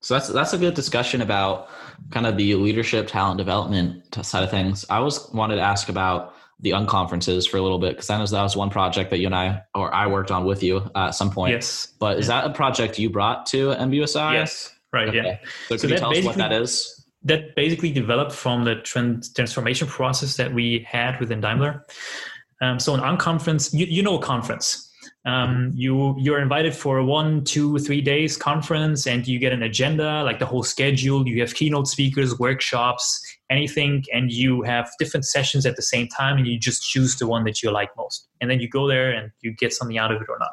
[0.00, 1.68] So that's that's a good discussion about
[2.10, 4.84] kind of the leadership, talent development side of things.
[4.90, 8.26] I was wanted to ask about the unconferences for a little bit because I know
[8.26, 11.08] that was one project that you and I or I worked on with you uh,
[11.08, 11.52] at some point.
[11.52, 11.88] Yes.
[11.98, 14.32] But is that a project you brought to MBUSI?
[14.34, 14.74] Yes.
[14.92, 15.08] Right.
[15.08, 15.16] Okay.
[15.18, 15.38] Yeah.
[15.68, 16.95] So could So you tell us what that is?
[17.22, 21.86] That basically developed from the trans- transformation process that we had within Daimler.
[22.60, 24.82] Um, so an unconference, you, you know, a conference.
[25.24, 29.62] Um, you you're invited for a one, two, three days conference, and you get an
[29.64, 31.26] agenda, like the whole schedule.
[31.26, 36.36] You have keynote speakers, workshops, anything, and you have different sessions at the same time,
[36.38, 39.10] and you just choose the one that you like most, and then you go there
[39.10, 40.52] and you get something out of it or not.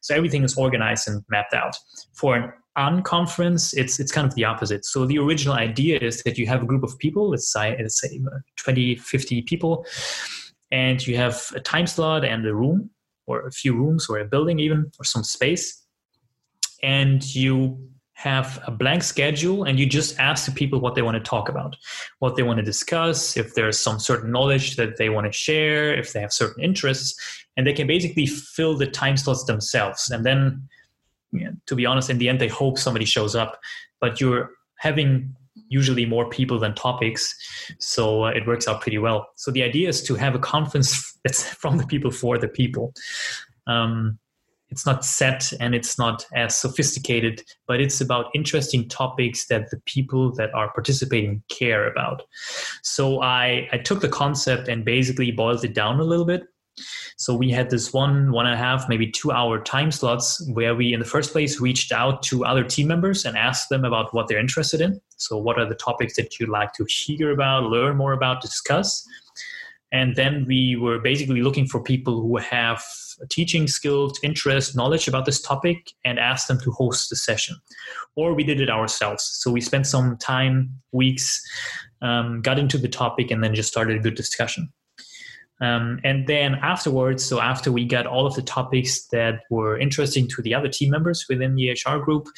[0.00, 1.76] So everything is organized and mapped out.
[2.14, 4.84] For an unconference, it's it's kind of the opposite.
[4.84, 8.00] So the original idea is that you have a group of people, let's say let's
[8.00, 9.84] say uh, 20, 50 people,
[10.70, 12.90] and you have a time slot and a room
[13.26, 15.84] or a few rooms or a building even or some space,
[16.82, 17.78] and you
[18.14, 21.48] have a blank schedule and you just ask the people what they want to talk
[21.48, 21.76] about,
[22.18, 25.94] what they want to discuss, if there's some certain knowledge that they want to share,
[25.94, 27.14] if they have certain interests,
[27.56, 30.10] and they can basically fill the time slots themselves.
[30.10, 30.68] And then
[31.66, 33.58] to be honest, in the end, they hope somebody shows up,
[34.00, 35.34] but you're having
[35.68, 37.34] usually more people than topics,
[37.78, 39.28] so uh, it works out pretty well.
[39.36, 42.94] So the idea is to have a conference that's from the people for the people.
[43.66, 44.18] Um,
[44.70, 49.80] it's not set and it's not as sophisticated, but it's about interesting topics that the
[49.86, 52.22] people that are participating care about.
[52.82, 56.42] So I, I took the concept and basically boiled it down a little bit.
[57.16, 60.74] So we had this one, one and a half, maybe two hour time slots where
[60.74, 64.14] we, in the first place, reached out to other team members and asked them about
[64.14, 65.00] what they're interested in.
[65.16, 69.06] So, what are the topics that you'd like to hear about, learn more about, discuss?
[69.90, 72.84] And then we were basically looking for people who have
[73.30, 77.56] teaching skills, interest, knowledge about this topic and asked them to host the session.
[78.16, 79.24] Or we did it ourselves.
[79.24, 81.42] So we spent some time, weeks,
[82.02, 84.72] um, got into the topic, and then just started a good discussion.
[85.60, 90.28] Um, and then afterwards, so after we got all of the topics that were interesting
[90.28, 92.28] to the other team members within the HR group,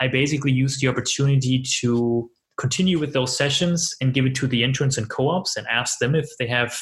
[0.00, 4.62] I basically used the opportunity to continue with those sessions and give it to the
[4.62, 6.76] interns and co ops and ask them if they have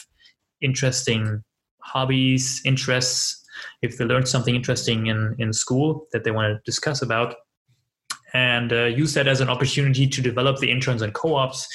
[0.61, 1.42] interesting
[1.80, 3.42] hobbies, interests,
[3.80, 7.36] if they learned something interesting in, in school that they want to discuss about,
[8.34, 11.66] and uh, use that as an opportunity to develop the interns and co ops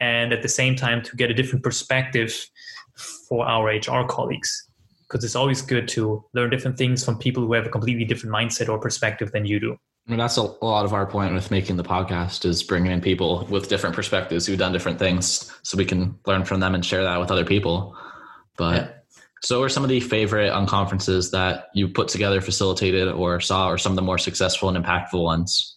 [0.00, 2.48] and at the same time to get a different perspective
[3.28, 4.68] for our HR colleagues.
[5.08, 8.34] Because it's always good to learn different things from people who have a completely different
[8.34, 9.76] mindset or perspective than you do.
[10.06, 13.00] I mean, that's a, lot of our point with making the podcast is bringing in
[13.00, 16.84] people with different perspectives who've done different things so we can learn from them and
[16.84, 17.96] share that with other people.
[18.56, 18.88] But Yeah.
[19.42, 23.68] so what are some of the favorite unconferences that you put together, facilitated, or saw,
[23.68, 25.76] or some of the more successful and impactful ones?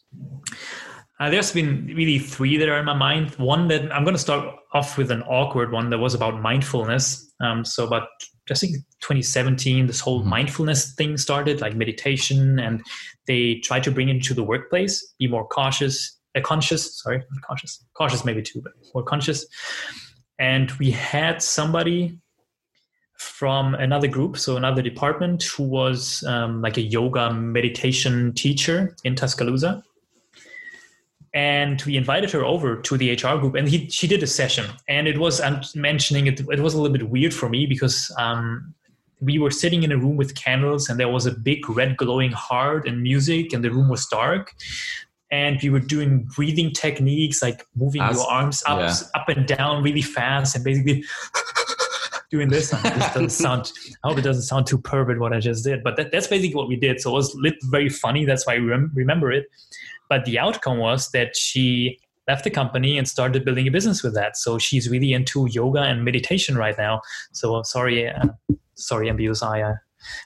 [1.24, 3.34] Uh, there's been really three that are in my mind.
[3.36, 7.34] One that I'm going to start off with an awkward one that was about mindfulness.
[7.40, 8.10] Um, so about
[8.52, 10.26] I think 2017, this whole Mhm.
[10.26, 12.82] mindfulness thing started, like meditation, and
[13.26, 17.02] they tried to bring it into the workplace, be more cautious, uh, conscious.
[17.02, 19.46] Sorry, cautious, cautious maybe too, but more conscious.
[20.40, 22.20] And we had somebody
[23.18, 29.16] from another group, so another department, who was um, like a yoga meditation teacher in
[29.16, 29.84] Tuscaloosa
[31.34, 34.66] and we invited her over to the HR group, and he, she did a session.
[34.88, 36.40] And it was I'm mentioning it.
[36.40, 38.74] It was a little bit weird for me because um,
[39.20, 42.32] we were sitting in a room with candles, and there was a big red glowing
[42.32, 44.54] heart and music, and the room was dark.
[45.32, 48.94] And we were doing breathing techniques like moving That's- your arms up, yeah.
[49.20, 51.04] up and down really fast, and basically
[52.30, 52.70] doing this.
[52.70, 53.72] this doesn't sound.
[54.04, 56.54] I hope it doesn't sound too pervert what I just did, but that, that's basically
[56.54, 57.02] what we did.
[57.02, 58.26] So it was lit very funny.
[58.26, 59.48] That's why I rem- remember it.
[60.10, 64.14] But the outcome was that she left the company and started building a business with
[64.16, 64.38] that.
[64.38, 67.02] So she's really into yoga and meditation right now.
[67.34, 68.28] So uh, sorry, uh,
[68.76, 69.72] sorry, MBUSI.
[69.72, 69.76] Uh,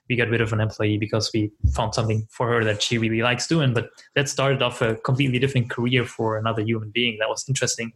[0.09, 3.21] we got rid of an employee because we found something for her that she really
[3.21, 3.73] likes doing.
[3.73, 7.17] But that started off a completely different career for another human being.
[7.19, 7.93] That was interesting.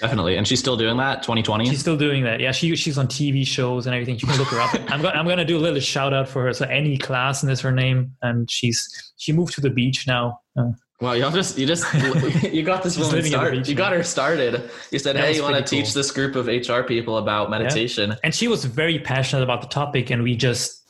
[0.00, 0.36] Definitely.
[0.36, 1.70] And she's still doing that 2020?
[1.70, 2.40] She's still doing that.
[2.40, 4.16] Yeah, she she's on TV shows and everything.
[4.16, 4.74] You can look her up.
[4.92, 6.52] I'm going I'm gonna do a little shout out for her.
[6.52, 8.86] So Annie Klassen is her name, and she's
[9.16, 10.40] she moved to the beach now.
[10.54, 11.84] Uh, Well, y'all just you just
[12.52, 13.68] you got this woman living at the started.
[13.68, 14.70] You got her started.
[14.90, 17.50] You said, That "Hey, you want to pretty teach this group of HR people about
[17.50, 20.82] meditation?" and she was very passionate about the topic, and we just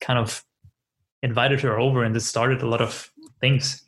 [0.00, 0.44] kind of
[1.22, 3.82] invited her over, and this started a lot of things.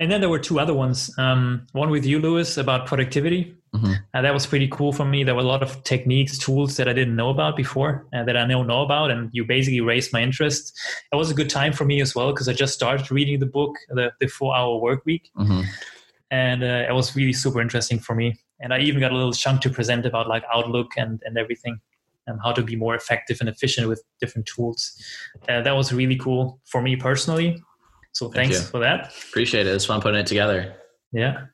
[0.00, 1.10] And then there were two other ones.
[1.18, 3.56] Um, one with you, Louis, about productivity.
[3.74, 3.92] Mm-hmm.
[4.14, 5.24] Uh, that was pretty cool for me.
[5.24, 8.36] There were a lot of techniques, tools that I didn't know about before uh, that
[8.36, 10.78] I now know about, and you basically raised my interest.
[11.12, 13.46] It was a good time for me as well because I just started reading the
[13.46, 15.62] book, the, the Four Hour Work Week, mm-hmm.
[16.30, 18.38] and uh, it was really super interesting for me.
[18.60, 21.78] And I even got a little chunk to present about like Outlook and and everything,
[22.26, 24.96] and how to be more effective and efficient with different tools.
[25.46, 27.62] Uh, that was really cool for me personally.
[28.18, 28.70] So Thank thanks you.
[28.70, 29.14] for that.
[29.28, 29.74] Appreciate it.
[29.76, 30.74] It's fun putting it together.
[31.12, 31.44] Yeah.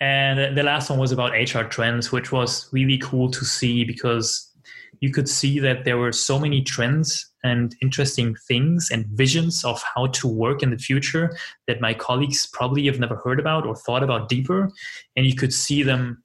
[0.00, 4.52] And the last one was about HR trends, which was really cool to see because
[5.00, 9.82] you could see that there were so many trends and interesting things and visions of
[9.94, 11.34] how to work in the future
[11.68, 14.70] that my colleagues probably have never heard about or thought about deeper.
[15.16, 16.22] And you could see them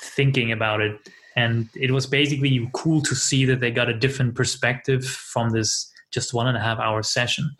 [0.00, 1.00] thinking about it.
[1.34, 5.90] And it was basically cool to see that they got a different perspective from this
[6.12, 7.50] just one and a half hour session,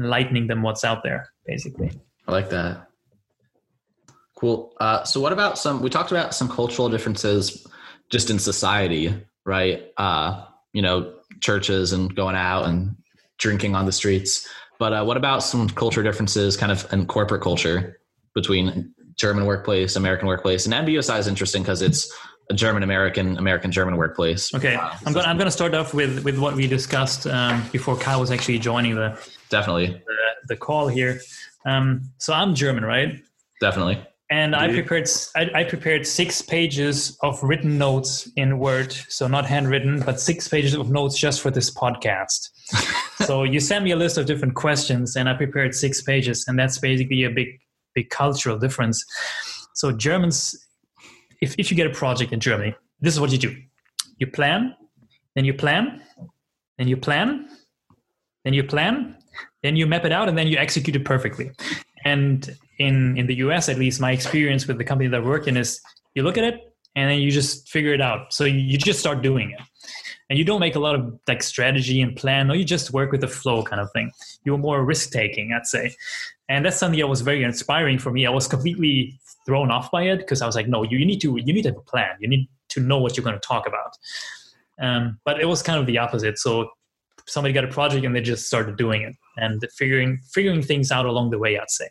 [0.00, 1.92] enlightening them what's out there, basically.
[2.26, 2.88] I like that.
[4.36, 4.72] Cool.
[4.80, 5.82] Uh, so, what about some?
[5.82, 7.66] We talked about some cultural differences
[8.10, 9.92] just in society, right?
[9.96, 12.96] Uh, you know, churches and going out and
[13.38, 14.48] drinking on the streets.
[14.78, 18.00] But uh, what about some culture differences, kind of in corporate culture
[18.34, 22.10] between German workplace, American workplace, and MBUSI is interesting because it's
[22.48, 24.54] a German American, American German workplace.
[24.54, 25.26] Okay, uh, I'm going.
[25.26, 28.58] I'm going to start off with with what we discussed um, before Kyle was actually
[28.58, 29.18] joining the
[29.50, 30.16] definitely the,
[30.48, 31.20] the call here.
[31.66, 33.20] Um, so I'm German, right?
[33.60, 39.26] Definitely and I prepared I, I, prepared six pages of written notes in Word, so
[39.26, 42.48] not handwritten, but six pages of notes just for this podcast.
[43.26, 46.56] so you sent me a list of different questions, and I prepared six pages, and
[46.56, 47.48] that's basically a big
[47.92, 49.04] big cultural difference.
[49.74, 50.54] So Germans,
[51.42, 53.56] if if you get a project in Germany, this is what you do:
[54.18, 54.76] you plan,
[55.34, 56.02] then you plan,
[56.78, 57.48] then you plan,
[58.44, 59.16] then you plan,
[59.62, 61.50] then you map it out, and then you execute it perfectly.
[62.04, 65.46] And in in the US at least, my experience with the company that I work
[65.46, 65.80] in is
[66.14, 68.32] you look at it and then you just figure it out.
[68.32, 69.60] So you just start doing it.
[70.28, 73.10] And you don't make a lot of like strategy and plan, or you just work
[73.10, 74.12] with the flow kind of thing.
[74.44, 75.94] You're more risk taking, I'd say.
[76.48, 78.26] And that's something that was very inspiring for me.
[78.26, 81.20] I was completely thrown off by it because I was like, no, you, you need
[81.22, 82.16] to you need to have a plan.
[82.20, 83.96] You need to know what you're going to talk about.
[84.80, 86.38] Um, but it was kind of the opposite.
[86.38, 86.70] So
[87.30, 91.06] somebody got a project and they just started doing it and figuring figuring things out
[91.06, 91.58] along the way.
[91.58, 91.88] I'd say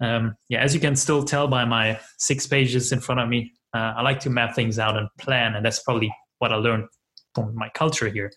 [0.00, 3.52] um, yeah, as you can still tell by my six pages in front of me,
[3.74, 6.88] uh, I like to map things out and plan, and that's probably what I learned
[7.34, 8.32] from my culture here.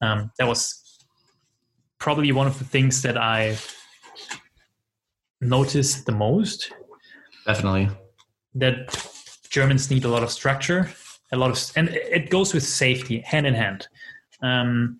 [0.00, 0.78] Um, that was
[1.98, 3.56] probably one of the things that I
[5.40, 6.72] noticed the most.
[7.46, 7.88] Definitely.
[8.54, 9.08] That
[9.50, 10.90] Germans need a lot of structure,
[11.32, 13.86] a lot of, and it goes with safety hand in hand.
[14.42, 14.98] Um,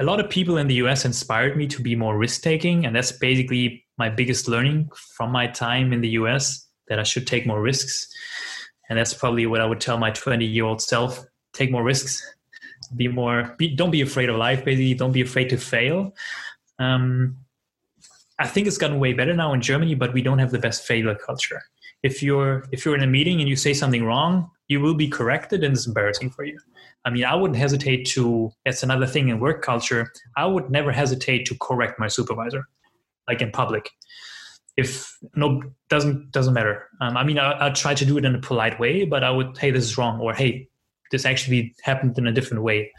[0.00, 2.96] a lot of people in the US inspired me to be more risk taking, and
[2.96, 7.46] that's basically my biggest learning from my time in the US that I should take
[7.46, 8.08] more risks.
[8.88, 11.22] And that's probably what I would tell my 20 year old self
[11.52, 12.26] take more risks,
[12.96, 16.14] be more, be, don't be afraid of life, basically, don't be afraid to fail.
[16.78, 17.36] Um,
[18.38, 20.86] I think it's gotten way better now in Germany, but we don't have the best
[20.86, 21.60] failure culture.
[22.02, 25.08] If you're if you're in a meeting and you say something wrong, you will be
[25.08, 26.58] corrected, and it's embarrassing for you.
[27.04, 28.50] I mean, I wouldn't hesitate to.
[28.64, 30.12] That's another thing in work culture.
[30.36, 32.66] I would never hesitate to correct my supervisor
[33.28, 33.90] like in public
[34.76, 38.34] if no doesn't doesn't matter um, i mean I, i'd try to do it in
[38.34, 40.68] a polite way but i would hey this is wrong or hey
[41.12, 42.92] this actually happened in a different way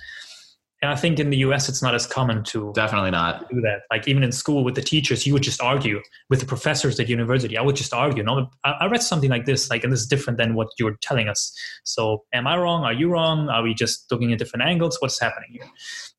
[0.82, 3.50] and i think in the us it's not as common to definitely not.
[3.50, 3.82] do that.
[3.92, 7.10] Like even in school with the teachers you would just argue with the professors at
[7.10, 10.08] university i would just argue no i read something like this like and this is
[10.08, 11.56] different than what you're telling us.
[11.84, 12.84] So am i wrong?
[12.84, 13.50] Are you wrong?
[13.50, 14.98] Are we just looking at different angles?
[15.00, 15.70] What's happening here?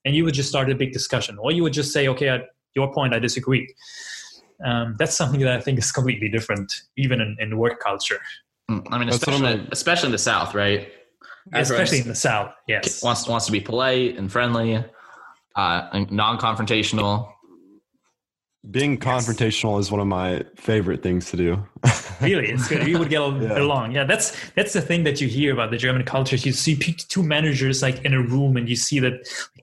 [0.04, 2.40] And you would just start a big discussion or you would just say okay I,
[2.74, 3.74] your point, I disagree.
[4.64, 8.20] Um, that's something that I think is completely different, even in, in work culture.
[8.70, 10.88] Mm, I mean, especially, especially in the South, right?
[11.52, 13.02] Especially in the South, yes.
[13.02, 14.84] Wants wants to be polite and friendly,
[15.56, 17.32] uh, non-confrontational
[18.70, 19.86] being confrontational yes.
[19.86, 21.66] is one of my favorite things to do.
[22.20, 22.84] really, it's good.
[22.84, 23.58] We would get yeah.
[23.58, 23.90] along.
[23.90, 26.36] Yeah, that's that's the thing that you hear about the German culture.
[26.36, 29.14] You see two managers like in a room, and you see that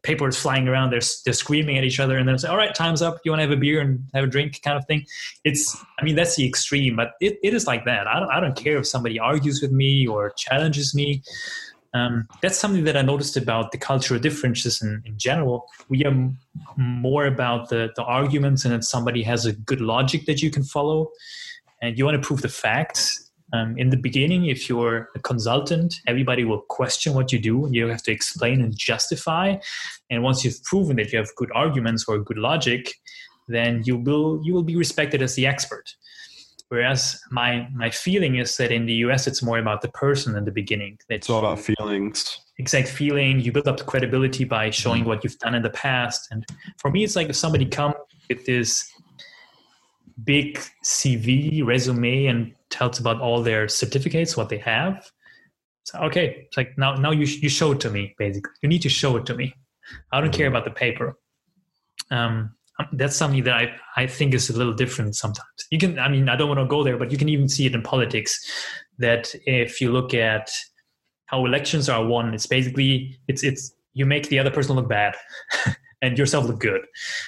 [0.03, 0.89] paper is flying around.
[0.89, 3.19] They're they're screaming at each other, and then say, "All right, time's up.
[3.23, 5.05] You want to have a beer and have a drink?" Kind of thing.
[5.45, 8.05] It's, I mean, that's the extreme, but it, it is like that.
[8.05, 11.23] I don't I don't care if somebody argues with me or challenges me.
[11.93, 15.65] Um, that's something that I noticed about the cultural differences in, in general.
[15.89, 16.37] We are m-
[16.77, 20.63] more about the, the arguments and that somebody has a good logic that you can
[20.63, 21.09] follow
[21.81, 23.25] and you want to prove the facts.
[23.51, 27.67] Um, in the beginning, if you're a consultant, everybody will question what you do.
[27.71, 29.55] You have to explain and justify.
[30.11, 32.93] And once you've proven that you have good arguments or good logic,
[33.47, 35.95] then you will you will be respected as the expert.
[36.69, 40.45] Whereas my my feeling is that in the US, it's more about the person in
[40.45, 40.99] the beginning.
[41.09, 42.39] It's all about feelings.
[42.59, 43.39] Exact feeling.
[43.39, 46.27] You build up the credibility by showing what you've done in the past.
[46.31, 46.45] And
[46.77, 47.95] for me, it's like if somebody comes
[48.29, 48.91] with this
[50.23, 55.09] big CV resume and tells about all their certificates, what they have.
[55.83, 58.13] So, okay, it's like now now you you show it to me.
[58.19, 59.55] Basically, you need to show it to me.
[60.11, 61.17] I don't care about the paper.
[62.11, 62.55] Um,
[62.93, 65.47] that's something that I, I think is a little different sometimes.
[65.71, 67.65] You can, I mean, I don't want to go there, but you can even see
[67.65, 68.39] it in politics
[68.97, 70.49] that if you look at
[71.25, 75.15] how elections are won, it's basically, it's, it's, you make the other person look bad
[76.01, 76.81] and yourself look good.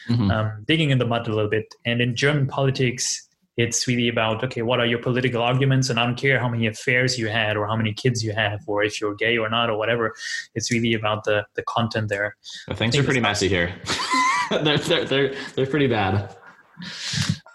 [0.09, 0.31] Mm-hmm.
[0.31, 1.73] Um, digging in the mud a little bit.
[1.85, 3.27] And in German politics,
[3.57, 6.67] it's really about okay what are your political arguments and i don't care how many
[6.67, 9.69] affairs you had or how many kids you have or if you're gay or not
[9.69, 10.13] or whatever
[10.55, 12.35] it's really about the the content there
[12.67, 13.73] well, things are pretty messy here
[14.63, 16.35] they're, they're, they're, they're pretty bad.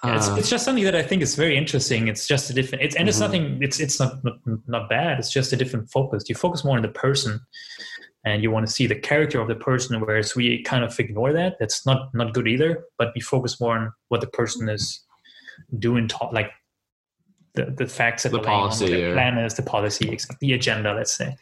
[0.05, 2.09] Yeah, it's, uh, it's just something that I think is very interesting.
[2.09, 3.09] It's just a different, it's, and mm-hmm.
[3.09, 5.19] it's nothing, it's, it's not, not, not bad.
[5.19, 6.25] It's just a different focus.
[6.29, 7.41] You focus more on the person
[8.25, 11.33] and you want to see the character of the person, whereas we kind of ignore
[11.33, 11.57] that.
[11.61, 15.05] That's not, not good either, but we focus more on what the person is
[15.79, 16.51] doing, talk, like
[17.55, 21.37] the, the facts that the policy, the plan is, the policy, the agenda, let's say.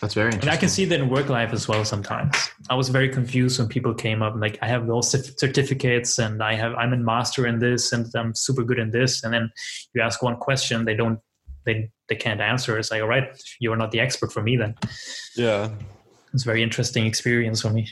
[0.00, 2.34] That's very And I can see that in work life as well sometimes.
[2.70, 6.54] I was very confused when people came up like I have those certificates and I
[6.54, 9.50] have I'm a master in this and I'm super good in this and then
[9.94, 11.20] you ask one question they don't
[11.66, 12.78] they they can't answer.
[12.78, 13.28] It's like all right,
[13.60, 14.74] you're not the expert for me then.
[15.36, 15.70] Yeah.
[16.32, 17.88] It's a very interesting experience for me.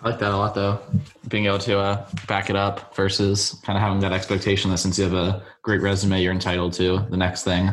[0.00, 0.80] I like that a lot though.
[1.28, 4.98] Being able to uh, back it up versus kind of having that expectation that since
[4.98, 7.72] you have a great resume, you're entitled to the next thing.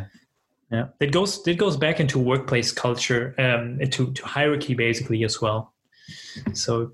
[0.72, 5.42] Yeah, it goes it goes back into workplace culture, um, to to hierarchy basically as
[5.42, 5.74] well.
[6.54, 6.92] So,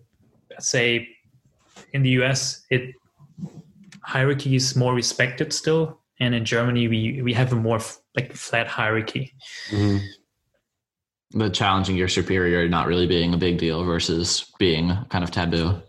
[0.50, 1.08] let's say
[1.94, 2.96] in the US, it
[4.02, 8.34] hierarchy is more respected still, and in Germany, we we have a more f- like
[8.34, 9.36] flat hierarchy.
[9.70, 9.98] Mm-hmm.
[11.34, 15.82] But challenging your superior not really being a big deal versus being kind of taboo.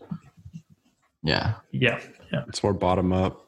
[1.23, 1.55] Yeah.
[1.73, 2.01] Yeah.
[2.33, 2.45] Yeah.
[2.49, 3.47] It's more bottom up.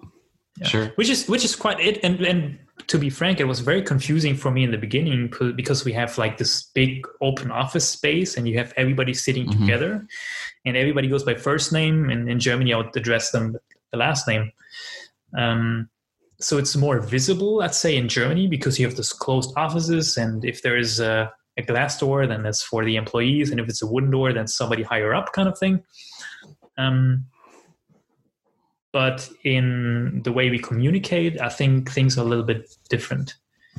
[0.59, 0.69] Yeah.
[0.69, 0.87] Sure.
[0.95, 4.35] Which is which is quite it, and and to be frank, it was very confusing
[4.35, 8.49] for me in the beginning because we have like this big open office space and
[8.49, 9.61] you have everybody sitting mm-hmm.
[9.61, 10.07] together
[10.65, 12.11] and everybody goes by first name.
[12.11, 13.57] And in Germany, I would address them
[13.91, 14.53] the last name.
[15.37, 15.89] Um,
[16.41, 20.17] so it's more visible, let's say, in Germany because you have this closed offices.
[20.17, 23.51] And if there is a, a glass door, then that's for the employees.
[23.51, 25.83] And if it's a wooden door, then somebody higher up kind of thing.
[26.79, 27.27] Um,
[28.93, 33.35] but in the way we communicate, I think things are a little bit different.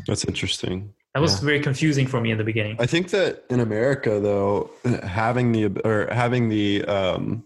[0.08, 0.94] That's interesting.
[1.14, 1.46] That was yeah.
[1.46, 2.78] very confusing for me in the beginning.
[2.80, 4.72] I think that in America, though,
[5.04, 7.44] having the or having the um,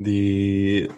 [0.00, 0.90] the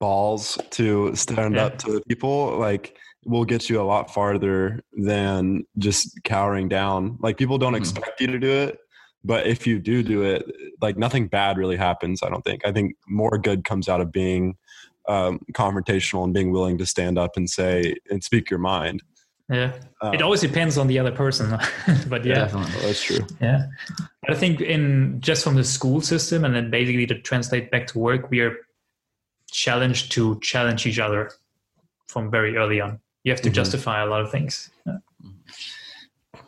[0.00, 1.66] balls to stand yeah.
[1.66, 7.18] up to the people, like will get you a lot farther than just cowering down.
[7.20, 7.82] Like people don't mm-hmm.
[7.82, 8.78] expect you to do it,
[9.24, 12.22] but if you do do it, like nothing bad really happens.
[12.22, 12.66] I don't think.
[12.66, 14.56] I think more good comes out of being
[15.08, 19.02] um, confrontational and being willing to stand up and say and speak your mind.
[19.50, 21.50] Yeah, um, it always depends on the other person,
[22.08, 23.26] but yeah, definitely that's true.
[23.40, 23.66] Yeah,
[24.20, 27.86] but I think in just from the school system and then basically to translate back
[27.88, 28.56] to work, we are
[29.50, 31.32] challenged to challenge each other
[32.08, 33.00] from very early on.
[33.24, 33.54] You have to mm-hmm.
[33.54, 34.98] justify a lot of things yeah.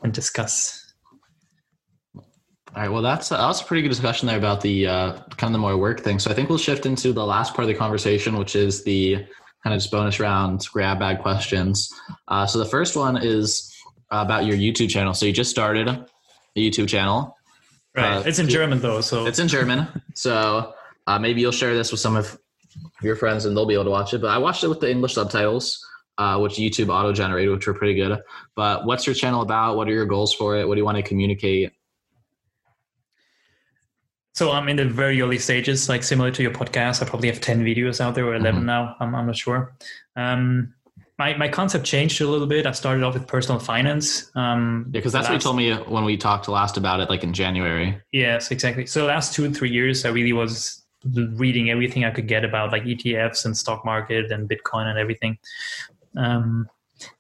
[0.03, 0.80] and discuss.
[2.75, 2.91] All right.
[2.91, 5.59] Well, that's that was a pretty good discussion there about the uh, kind of the
[5.59, 6.21] more work thing.
[6.21, 9.17] So I think we'll shift into the last part of the conversation, which is the
[9.65, 11.93] kind of just bonus round grab bag questions.
[12.29, 13.75] Uh, so the first one is
[14.11, 15.15] about your YouTube channel.
[15.15, 16.07] So you just started a
[16.57, 17.37] YouTube channel.
[17.97, 18.19] Right.
[18.19, 19.89] Uh, it's in German though, so it's in German.
[20.15, 20.73] So
[21.09, 22.39] uh, maybe you'll share this with some of
[23.03, 24.21] your friends, and they'll be able to watch it.
[24.21, 25.85] But I watched it with the English subtitles.
[26.19, 28.21] Uh, which YouTube auto generated, which were pretty good.
[28.55, 29.79] But what's your channel about?
[29.79, 30.69] What are your goals for it?
[30.69, 31.73] What do you want to communicate?
[34.35, 37.03] So I'm in the very early stages, like similar to your podcast.
[37.03, 38.67] I probably have 10 videos out there or 11 mm-hmm.
[38.67, 38.97] now.
[39.01, 39.75] I'm, I'm not sure.
[40.17, 40.73] Um,
[41.19, 42.65] my, my concept changed a little bit.
[42.65, 44.31] I started off with personal finance.
[44.35, 47.11] Um, yeah, because that's last, what you told me when we talked last about it,
[47.11, 48.01] like in January.
[48.13, 48.87] Yes, exactly.
[48.87, 52.73] So the last two, three years, I really was reading everything I could get about
[52.73, 55.39] like ETFs and stock market and Bitcoin and everything.
[56.17, 56.69] Um,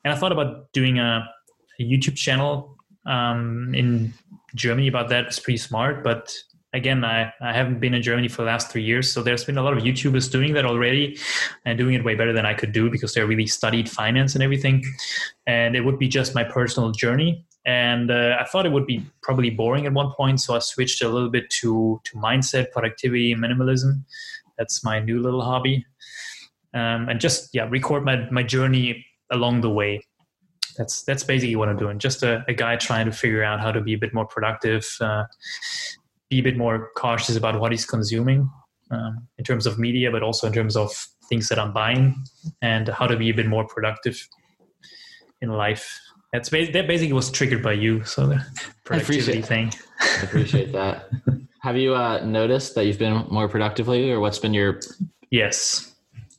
[0.05, 1.29] and I thought about doing a,
[1.79, 4.13] a YouTube channel um, in
[4.55, 5.27] Germany about that.
[5.27, 6.35] It's pretty smart, but
[6.73, 9.13] again, I, I haven't been in Germany for the last three years.
[9.13, 11.19] So there's been a lot of YouTubers doing that already
[11.65, 14.43] and doing it way better than I could do because they really studied finance and
[14.43, 14.85] everything.
[15.47, 17.45] And it would be just my personal journey.
[17.67, 20.41] And uh, I thought it would be probably boring at one point.
[20.41, 24.05] So I switched a little bit to, to mindset, productivity, minimalism.
[24.57, 25.85] That's my new little hobby.
[26.73, 30.05] Um, and just, yeah, record my, my journey along the way
[30.77, 31.99] that's that's basically what I'm doing.
[31.99, 34.89] Just a, a, guy trying to figure out how to be a bit more productive,
[35.01, 35.25] uh,
[36.31, 38.49] be a bit more cautious about what he's consuming
[38.91, 40.91] um, in terms of media, but also in terms of
[41.29, 42.25] things that I'm buying
[42.63, 44.27] and how to be a bit more productive
[45.43, 46.01] in life.
[46.33, 48.05] That's that basically was triggered by you.
[48.05, 48.47] So the
[48.85, 49.73] productivity thing.
[50.01, 51.11] I appreciate that.
[51.63, 54.81] Have you uh, noticed that you've been more productive lately, or what's been your?
[55.31, 55.93] Yes.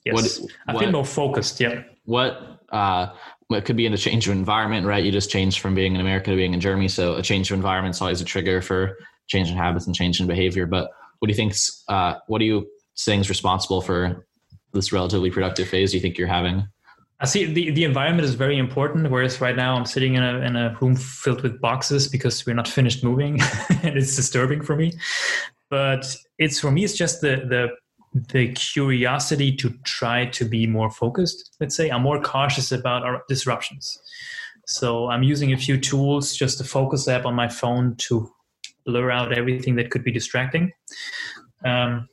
[0.05, 0.15] Yes.
[0.15, 1.59] What, I've what, been more focused.
[1.59, 1.83] Yeah.
[2.05, 3.07] What uh,
[3.51, 5.03] it could be in a change of environment, right?
[5.03, 7.55] You just changed from being in America to being in Germany, so a change of
[7.55, 8.97] environment is always a trigger for
[9.31, 10.65] change in habits and change in behavior.
[10.65, 11.53] But what do you think?
[11.87, 12.67] Uh, what do you
[12.99, 14.25] think is responsible for
[14.73, 15.91] this relatively productive phase?
[15.91, 16.67] Do you think you're having?
[17.19, 19.09] I see the, the environment is very important.
[19.09, 22.55] Whereas right now I'm sitting in a in a room filled with boxes because we're
[22.55, 23.39] not finished moving,
[23.83, 24.93] and it's disturbing for me.
[25.69, 27.69] But it's for me, it's just the the
[28.33, 31.55] the curiosity to try to be more focused.
[31.61, 33.97] Let's say I'm more cautious about our disruptions.
[34.67, 38.31] So I'm using a few tools, just a focus app on my phone to
[38.85, 40.71] blur out everything that could be distracting.
[41.65, 42.07] Um,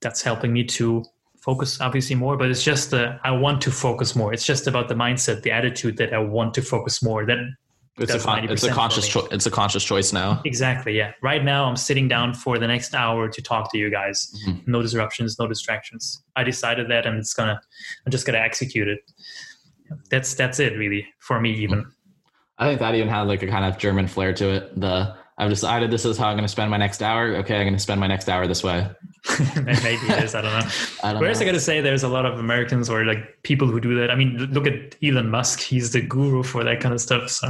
[0.00, 1.04] that's helping me to
[1.40, 4.32] focus obviously more but it's just the i want to focus more.
[4.32, 7.24] It's just about the mindset the attitude that i want to focus more.
[7.24, 7.38] That
[7.98, 10.40] it's a, con- it's a conscious choice it's a conscious choice now.
[10.44, 11.12] Exactly yeah.
[11.22, 14.32] Right now i'm sitting down for the next hour to talk to you guys.
[14.46, 14.70] Mm-hmm.
[14.70, 16.22] no disruptions no distractions.
[16.36, 17.60] I decided that and it's gonna
[18.04, 19.00] i'm just gonna execute it.
[20.10, 21.86] That's that's it really for me even.
[22.58, 25.48] I think that even had like a kind of german flair to it the I've
[25.48, 27.34] decided this is how I'm going to spend my next hour.
[27.36, 28.86] Okay, I'm going to spend my next hour this way.
[29.56, 30.34] Maybe it is.
[30.34, 30.70] I don't know.
[31.02, 31.44] I don't Whereas know.
[31.44, 34.10] I got to say, there's a lot of Americans or like people who do that.
[34.10, 35.60] I mean, look at Elon Musk.
[35.60, 37.30] He's the guru for that kind of stuff.
[37.30, 37.48] So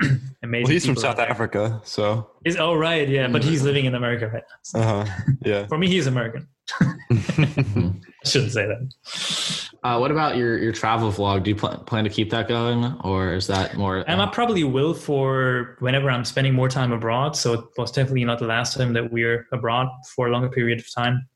[0.44, 0.62] amazing.
[0.62, 2.30] Well, he's from South Africa, so.
[2.44, 4.56] Is oh right, yeah, but he's living in America right now.
[4.62, 4.78] So.
[4.78, 5.22] Uh huh.
[5.44, 5.66] Yeah.
[5.68, 6.46] for me, he's American.
[6.80, 7.92] I
[8.24, 9.68] shouldn't say that.
[9.82, 11.44] Uh, what about your your travel vlog?
[11.44, 14.04] Do you pl- plan to keep that going, or is that more?
[14.10, 17.36] Um, I probably will for whenever I'm spending more time abroad.
[17.36, 20.80] So it was definitely not the last time that we're abroad for a longer period
[20.80, 21.26] of time.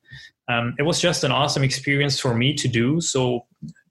[0.49, 2.99] Um, it was just an awesome experience for me to do.
[2.99, 3.45] So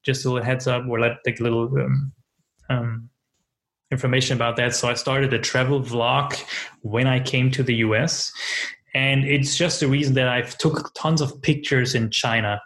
[0.04, 2.12] just a little heads up, or like, like a little um,
[2.68, 3.08] um,
[3.90, 4.74] information about that.
[4.74, 6.36] So I started a travel vlog
[6.80, 8.32] when I came to the US,
[8.94, 12.60] and it's just the reason that I've took tons of pictures in China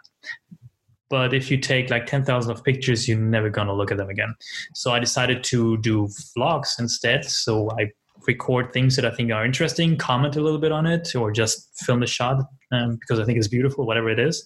[1.09, 4.35] but if you take like 10,000 of pictures, you're never to look at them again.
[4.73, 7.25] So I decided to do vlogs instead.
[7.25, 7.91] So I
[8.27, 11.69] record things that I think are interesting, comment a little bit on it, or just
[11.85, 14.43] film the shot um, because I think it's beautiful, whatever it is,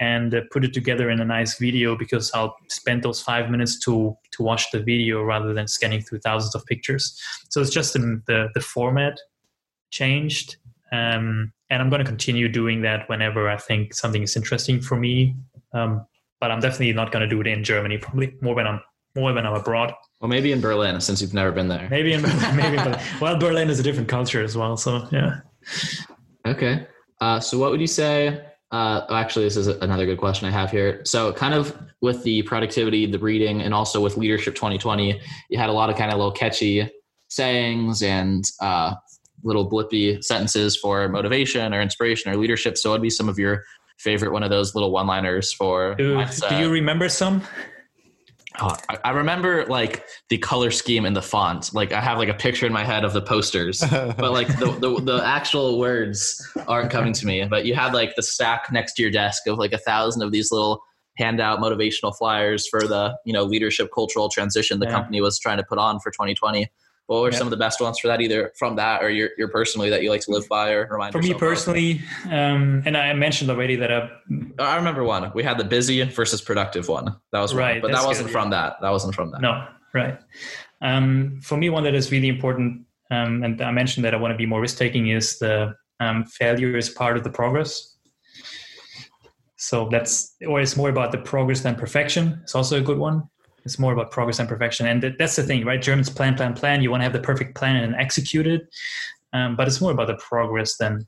[0.00, 3.78] and uh, put it together in a nice video because I'll spend those five minutes
[3.80, 7.18] to to watch the video rather than scanning through thousands of pictures.
[7.48, 9.18] So it's just the the, the format
[9.90, 10.56] changed.
[10.92, 14.96] Um, and I'm going to continue doing that whenever I think something is interesting for
[14.96, 15.36] me
[15.72, 16.06] um,
[16.40, 17.98] but I'm definitely not going to do it in Germany.
[17.98, 18.80] Probably more when I'm
[19.14, 19.92] more when I'm abroad.
[20.20, 21.88] Well, maybe in Berlin, since you've never been there.
[21.90, 22.56] Maybe in Berlin.
[22.56, 23.00] Maybe in Berlin.
[23.20, 24.76] Well, Berlin is a different culture as well.
[24.76, 25.40] So yeah.
[26.46, 26.86] Okay.
[27.20, 28.44] Uh, so what would you say?
[28.70, 31.00] Uh, actually, this is another good question I have here.
[31.04, 35.18] So, kind of with the productivity, the reading, and also with Leadership 2020,
[35.48, 36.88] you had a lot of kind of little catchy
[37.28, 38.94] sayings and uh,
[39.42, 42.76] little blippy sentences for motivation or inspiration or leadership.
[42.76, 43.62] So, what would be some of your
[43.98, 45.94] favorite one of those little one liners for.
[45.96, 47.42] Do, do you remember some?
[48.60, 51.72] Oh, I remember like the color scheme and the font.
[51.74, 54.72] Like I have like a picture in my head of the posters, but like the,
[54.80, 57.44] the, the actual words aren't coming to me.
[57.44, 60.32] But you had like the stack next to your desk of like a thousand of
[60.32, 60.82] these little
[61.18, 64.92] handout motivational flyers for the you know leadership cultural transition the yeah.
[64.92, 66.68] company was trying to put on for 2020.
[67.08, 67.38] What were yep.
[67.38, 70.02] some of the best ones for that, either from that or your, your personally that
[70.02, 71.12] you like to live by or remind?
[71.12, 74.10] For me personally, um, and I mentioned already that I.
[74.58, 75.32] I remember one.
[75.34, 77.16] We had the busy versus productive one.
[77.32, 78.60] That was right, but that wasn't good, from yeah.
[78.60, 78.76] that.
[78.82, 79.40] That wasn't from that.
[79.40, 80.18] No, right.
[80.82, 84.32] Um, for me, one that is really important, um, and I mentioned that I want
[84.32, 87.96] to be more risk taking, is the um, failure is part of the progress.
[89.56, 92.38] So that's, or it's more about the progress than perfection.
[92.42, 93.28] It's also a good one.
[93.68, 94.86] It's more about progress and perfection.
[94.86, 95.80] And that's the thing, right?
[95.80, 96.80] Germans plan, plan, plan.
[96.82, 98.62] You want to have the perfect plan and execute it.
[99.34, 101.06] Um, but it's more about the progress than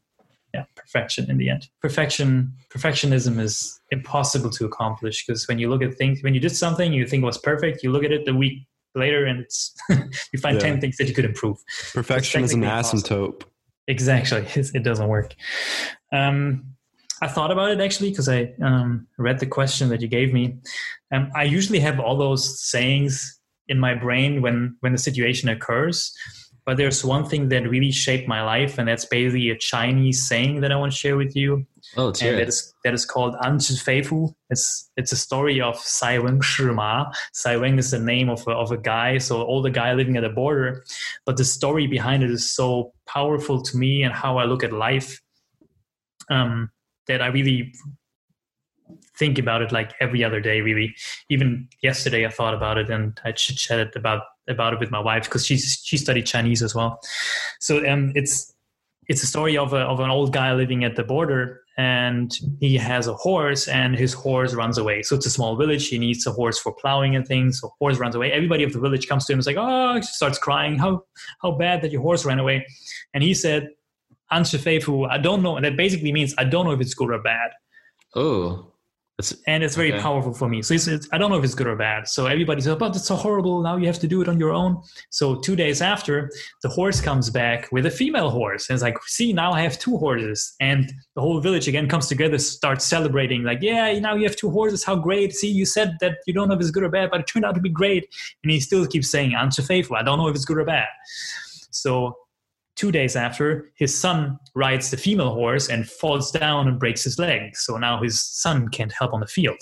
[0.53, 1.69] yeah, perfection in the end.
[1.81, 6.55] Perfection, perfectionism is impossible to accomplish because when you look at things, when you did
[6.55, 10.39] something you think was perfect, you look at it the week later and it's you
[10.39, 10.73] find yeah.
[10.73, 11.57] 10 things that you could improve.
[11.95, 13.45] Perfection is an asymptote.
[13.89, 15.35] Exactly, it doesn't work.
[16.12, 16.74] Um,
[17.22, 20.56] I thought about it actually because I um, read the question that you gave me.
[21.12, 26.12] Um, I usually have all those sayings in my brain when when the situation occurs,
[26.64, 30.60] but there's one thing that really shaped my life, and that's basically a Chinese saying
[30.60, 31.66] that I want to share with you.
[31.97, 34.32] Oh, it's and that is that is called Feifu.
[34.51, 37.12] It's it's a story of Sai Weng Shima.
[37.32, 40.22] Sai Weng is the name of a, of a guy, so old guy living at
[40.22, 40.84] the border.
[41.26, 44.72] But the story behind it is so powerful to me and how I look at
[44.72, 45.20] life.
[46.30, 46.70] Um,
[47.11, 47.73] that I really
[49.19, 50.61] think about it like every other day.
[50.61, 50.95] Really,
[51.28, 55.24] even yesterday I thought about it and I chatted about about it with my wife
[55.24, 57.01] because she's she studied Chinese as well.
[57.59, 58.55] So um, it's
[59.09, 62.77] it's a story of a, of an old guy living at the border and he
[62.77, 65.03] has a horse and his horse runs away.
[65.03, 65.89] So it's a small village.
[65.89, 67.61] He needs a horse for plowing and things.
[67.61, 68.31] So horse runs away.
[68.31, 71.05] Everybody of the village comes to him and is like oh he starts crying how
[71.43, 72.66] how bad that your horse ran away.
[73.12, 73.69] And he said
[74.32, 75.57] Anshafefu, I don't know.
[75.57, 77.51] And that basically means I don't know if it's good or bad.
[78.15, 78.66] Oh.
[79.47, 80.01] and it's very okay.
[80.01, 80.62] powerful for me.
[80.62, 82.09] So it's, it's, I don't know if it's good or bad.
[82.09, 83.61] So everybody says, but it's so horrible.
[83.61, 84.81] Now you have to do it on your own.
[85.11, 86.31] So two days after,
[86.62, 88.69] the horse comes back with a female horse.
[88.69, 90.55] And it's like, see, now I have two horses.
[90.61, 94.51] And the whole village again comes together, starts celebrating, like, yeah, now you have two
[94.51, 94.85] horses.
[94.85, 95.35] How great.
[95.35, 97.44] See, you said that you don't know if it's good or bad, but it turned
[97.44, 98.09] out to be great.
[98.43, 99.97] And he still keeps saying, Anshe faithful.
[99.97, 100.89] I don't know if it's good or bad.
[101.70, 102.16] So
[102.81, 107.19] two days after, his son rides the female horse and falls down and breaks his
[107.19, 107.55] leg.
[107.55, 109.59] So now his son can't help on the field.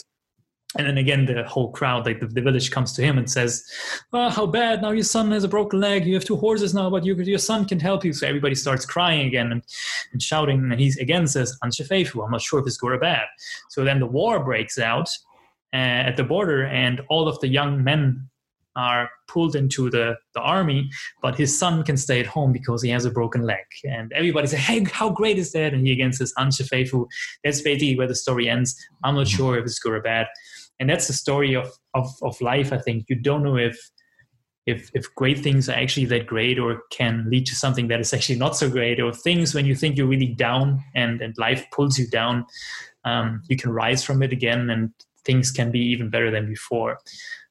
[0.77, 3.65] And then again, the whole crowd, like the, the village, comes to him and says,
[4.13, 4.83] "Well, how bad!
[4.83, 6.07] Now your son has a broken leg.
[6.07, 8.85] You have two horses now, but your your son can help you." So everybody starts
[8.85, 9.63] crying again and,
[10.13, 10.71] and shouting.
[10.71, 13.27] And he again says, "Anshefefu, I'm not sure if it's good or bad."
[13.71, 15.09] So then the war breaks out
[15.73, 18.28] uh, at the border, and all of the young men
[18.79, 20.89] are pulled into the, the army,
[21.21, 23.65] but his son can stay at home because he has a broken leg.
[23.85, 25.75] And everybody says, hey, how great is that?
[25.75, 27.07] And he again says, Anshe
[27.43, 28.77] That's basically where the story ends.
[29.03, 30.29] I'm not sure if it's good or bad.
[30.79, 33.07] And that's the story of, of, of life, I think.
[33.09, 33.77] You don't know if
[34.65, 38.13] if if great things are actually that great or can lead to something that is
[38.13, 41.65] actually not so great or things when you think you're really down and and life
[41.73, 42.45] pulls you down
[43.05, 44.93] um, you can rise from it again and
[45.25, 46.99] things can be even better than before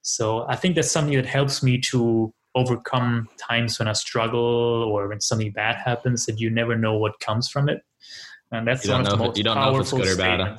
[0.08, 5.10] so I think that's something that helps me to overcome times when I struggle or
[5.10, 7.82] when something bad happens that you never know what comes from it.
[8.52, 10.58] And that's one of the most you don't powerful know if it's good or bad.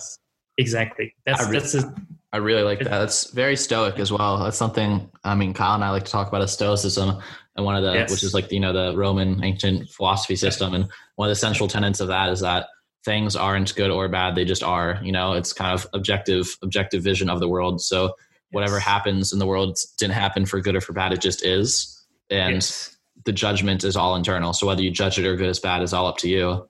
[0.58, 1.14] Exactly.
[1.24, 1.94] That's I, re- that's a,
[2.30, 2.90] I really like that.
[2.90, 4.36] That's very stoic as well.
[4.36, 7.18] That's something I mean Kyle and I like to talk about is stoicism
[7.56, 8.10] and one of the yes.
[8.10, 11.68] which is like you know the Roman ancient philosophy system and one of the central
[11.68, 12.66] tenets of that is that
[13.02, 17.02] things aren't good or bad they just are you know it's kind of objective objective
[17.02, 18.12] vision of the world so
[18.50, 18.84] whatever yes.
[18.84, 22.06] happens in the world didn't happen for good or for bad it just is.
[22.30, 22.96] And yes.
[23.24, 24.52] the judgment is all internal.
[24.52, 26.68] So whether you judge it or good or bad is all up to you.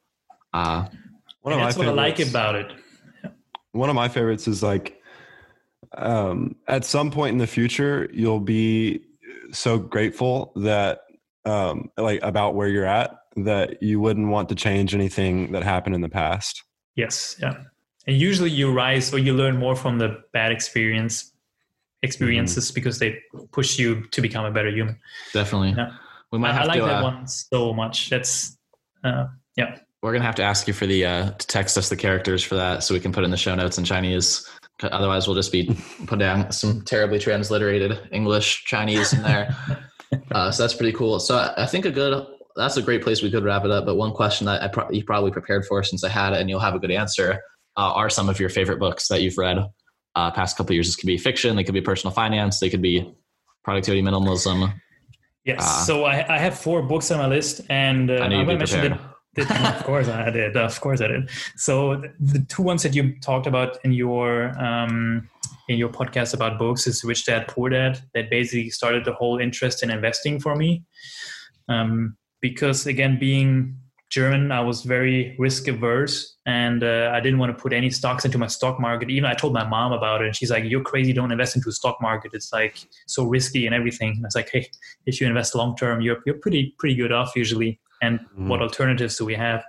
[0.52, 0.86] Uh,
[1.42, 2.72] one of that's what i like about it.
[3.72, 5.00] One of my favorites is like
[5.96, 9.00] um, at some point in the future you'll be
[9.52, 11.00] so grateful that
[11.44, 15.94] um, like about where you're at that you wouldn't want to change anything that happened
[15.94, 16.64] in the past.
[16.96, 17.56] Yes yeah.
[18.06, 21.32] And usually you rise or you learn more from the bad experience
[22.02, 22.74] experiences mm-hmm.
[22.74, 23.18] because they
[23.52, 24.98] push you to become a better human.
[25.32, 25.74] Definitely.
[25.76, 25.90] Yeah.
[26.32, 28.10] We might I, I like to, that uh, one so much.
[28.10, 28.56] That's
[29.04, 29.26] uh,
[29.56, 29.78] yeah.
[30.02, 32.54] We're gonna have to ask you for the uh, to text us the characters for
[32.56, 34.48] that so we can put in the show notes in Chinese.
[34.82, 35.76] Otherwise, we'll just be
[36.06, 39.56] putting down some terribly transliterated English Chinese in there.
[40.30, 41.18] uh, so that's pretty cool.
[41.18, 42.26] So I think a good
[42.56, 43.86] that's a great place we could wrap it up.
[43.86, 46.50] But one question that I pro- you probably prepared for since I had it, and
[46.50, 47.40] you'll have a good answer.
[47.76, 49.58] Uh, are some of your favorite books that you've read
[50.18, 50.88] uh, past couple years.
[50.88, 53.14] This could be fiction, they could be personal finance, they could be
[53.62, 54.74] productivity minimalism.
[55.44, 55.60] Yes.
[55.60, 58.56] Uh, so I, I, have four books on my list, and uh, I going to
[58.56, 58.98] mention
[59.36, 59.78] that.
[59.78, 60.56] of course I did.
[60.56, 61.30] Of course I did.
[61.56, 64.28] So the two ones that you talked about in your
[64.60, 65.28] um,
[65.68, 68.00] in your podcast about books is Rich Dad Poor Dad.
[68.14, 70.82] That basically started the whole interest in investing for me.
[71.68, 73.76] Um, because again, being
[74.10, 78.24] German, I was very risk averse and uh, I didn't want to put any stocks
[78.24, 79.10] into my stock market.
[79.10, 81.68] Even I told my mom about it and she's like, You're crazy, don't invest into
[81.68, 82.32] a stock market.
[82.32, 84.10] It's like so risky and everything.
[84.16, 84.70] And I was like, Hey,
[85.04, 87.80] if you invest long term, you're, you're pretty, pretty good off usually.
[88.00, 88.48] And mm-hmm.
[88.48, 89.64] what alternatives do we have?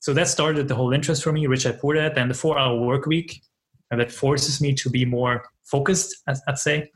[0.00, 2.18] So that started the whole interest for me, Rich Dad Poor Dad.
[2.18, 3.42] And the four hour work week
[3.90, 6.90] and that forces me to be more focused, I'd say.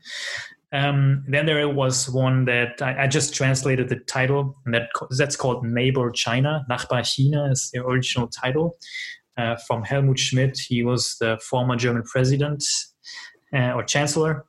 [0.73, 5.35] Um, then there was one that I, I, just translated the title, and that that's
[5.35, 6.65] called Neighbor China.
[6.69, 8.77] Nachbar China is the original title
[9.37, 10.57] uh, from Helmut Schmidt.
[10.57, 12.63] He was the former German president
[13.53, 14.45] uh, or chancellor,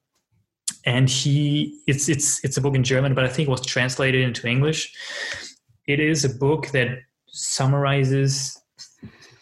[0.87, 4.23] and he it's it's it's a book in German, but I think it was translated
[4.23, 4.95] into English.
[5.89, 8.62] It is a book that summarizes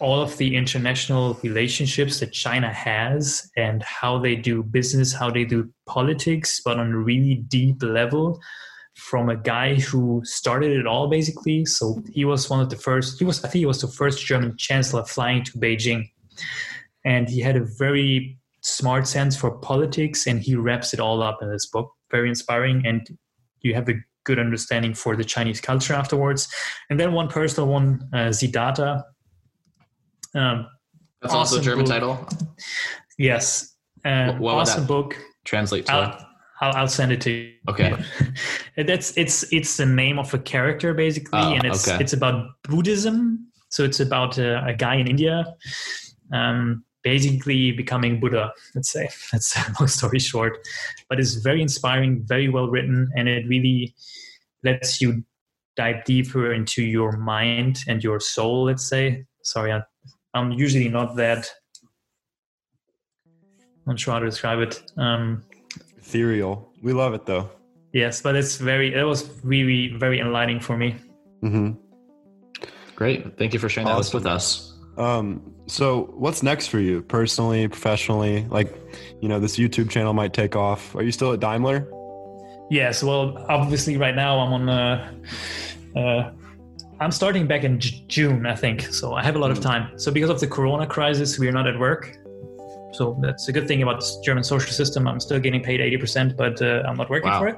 [0.01, 5.44] all of the international relationships that China has and how they do business, how they
[5.44, 8.40] do politics, but on a really deep level
[8.94, 11.64] from a guy who started it all basically.
[11.64, 14.24] So he was one of the first, he was, I think he was the first
[14.24, 16.09] German chancellor flying to Beijing.
[17.05, 21.39] And he had a very smart sense for politics and he wraps it all up
[21.43, 21.90] in this book.
[22.10, 22.82] Very inspiring.
[22.86, 23.06] And
[23.60, 23.94] you have a
[24.24, 26.48] good understanding for the Chinese culture afterwards.
[26.89, 29.05] And then one personal one, uh, Siddhartha.
[30.35, 30.66] Um,
[31.23, 31.93] That's also a German book.
[31.93, 32.28] title.
[33.19, 33.74] Yes.
[34.05, 35.16] Uh, What would awesome book.
[35.44, 35.93] Translate to.
[35.93, 36.27] I'll,
[36.61, 37.52] I'll, I'll send it to you.
[37.69, 37.94] Okay.
[38.77, 42.02] That's it's it's the name of a character basically, Oh, and it's okay.
[42.02, 43.47] it's about Buddhism.
[43.69, 45.44] So it's about a, a guy in India,
[46.32, 48.52] um, basically becoming Buddha.
[48.74, 50.59] Let's say that's a long story short,
[51.09, 53.94] but it's very inspiring, very well written, and it really
[54.65, 55.24] lets you
[55.77, 58.65] dive deeper into your mind and your soul.
[58.65, 59.24] Let's say.
[59.43, 59.81] Sorry, I,
[60.35, 61.51] I'm usually not that.
[63.27, 64.82] I'm not sure how to describe it.
[64.97, 65.43] Um,
[65.98, 66.73] Ethereal.
[66.82, 67.51] We love it though.
[67.93, 68.94] Yes, but it's very.
[68.94, 70.97] It was really very enlightening for me.
[71.43, 71.73] Mm-hmm.
[72.94, 73.36] Great.
[73.39, 74.77] Thank you for sharing that list with us.
[74.97, 78.47] Um, so what's next for you personally, professionally?
[78.51, 78.77] Like,
[79.20, 80.94] you know, this YouTube channel might take off.
[80.94, 81.89] Are you still at Daimler?
[82.70, 84.69] Yes, well, obviously, right now I'm on.
[84.69, 85.12] Uh,
[85.97, 86.31] uh,
[87.01, 88.82] I'm starting back in J- June, I think.
[88.82, 89.98] So I have a lot of time.
[89.98, 92.18] So because of the Corona crisis, we are not at work.
[92.93, 95.09] So that's a good thing about the German social system.
[95.09, 97.40] I'm still getting paid 80%, but uh, I'm not working Wow.
[97.40, 97.56] for it.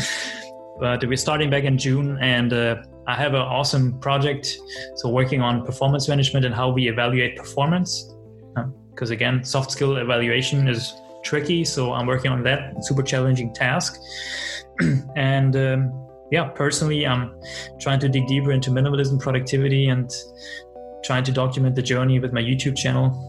[0.80, 4.58] but we're starting back in June, and uh, I have an awesome project.
[4.96, 8.12] So working on performance management and how we evaluate performance.
[8.90, 11.64] Because again, soft skill evaluation is tricky.
[11.64, 14.00] So I'm working on that super challenging task.
[15.16, 17.40] and um, yeah, personally, I'm
[17.80, 20.10] trying to dig deeper into minimalism, productivity, and
[21.02, 23.26] trying to document the journey with my YouTube channel.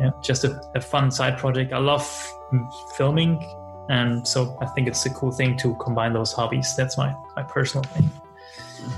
[0.00, 1.72] Yeah, just a, a fun side project.
[1.72, 2.04] I love
[2.96, 3.38] filming,
[3.88, 6.74] and so I think it's a cool thing to combine those hobbies.
[6.76, 8.10] That's my my personal thing.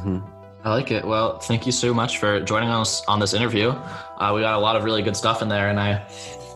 [0.03, 0.19] hmm
[0.65, 1.05] I like it.
[1.05, 3.69] Well, thank you so much for joining us on this interview.
[3.69, 6.03] Uh, we got a lot of really good stuff in there, and I,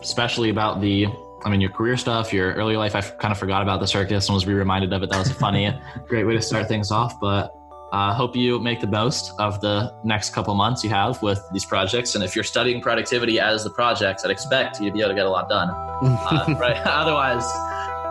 [0.01, 1.05] especially about the,
[1.45, 2.95] I mean, your career stuff, your early life.
[2.95, 5.09] I kind of forgot about the circus and was re-reminded of it.
[5.09, 5.73] That was a funny,
[6.07, 7.19] great way to start things off.
[7.19, 7.53] But
[7.91, 11.41] I uh, hope you make the most of the next couple months you have with
[11.53, 12.13] these projects.
[12.15, 15.15] And if you're studying productivity as the projects, I'd expect you to be able to
[15.15, 15.69] get a lot done.
[16.01, 16.77] Uh, right?
[16.85, 17.43] Otherwise,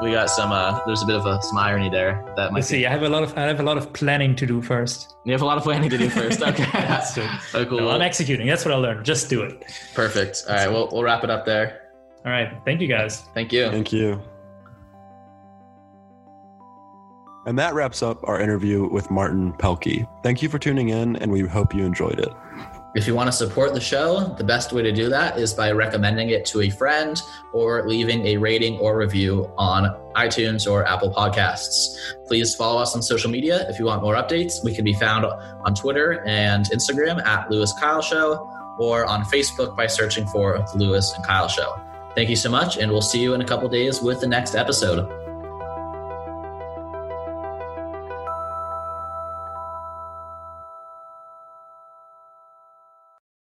[0.02, 0.52] we got some.
[0.52, 2.78] Uh, there's a bit of a some irony there that might Let's be.
[2.80, 2.86] see.
[2.86, 5.14] I have a lot of I have a lot of planning to do first.
[5.24, 6.42] You have a lot of planning to do first.
[6.42, 6.64] Okay.
[7.14, 7.80] So, Oh, cool.
[7.80, 8.46] no, I'm executing.
[8.46, 9.04] That's what I learned.
[9.06, 9.64] Just do it.
[9.94, 10.44] Perfect.
[10.48, 11.87] All right, we'll, we'll wrap it up there.
[12.28, 12.52] All right.
[12.66, 13.22] Thank you guys.
[13.32, 13.70] Thank you.
[13.70, 14.20] Thank you.
[17.46, 20.06] And that wraps up our interview with Martin Pehlke.
[20.22, 22.28] Thank you for tuning in, and we hope you enjoyed it.
[22.94, 25.72] If you want to support the show, the best way to do that is by
[25.72, 27.18] recommending it to a friend
[27.54, 29.84] or leaving a rating or review on
[30.14, 31.96] iTunes or Apple Podcasts.
[32.26, 34.62] Please follow us on social media if you want more updates.
[34.62, 39.74] We can be found on Twitter and Instagram at Louis Kyle Show or on Facebook
[39.74, 41.74] by searching for The Louis and Kyle Show.
[42.18, 44.56] Thank you so much, and we'll see you in a couple days with the next
[44.56, 45.17] episode.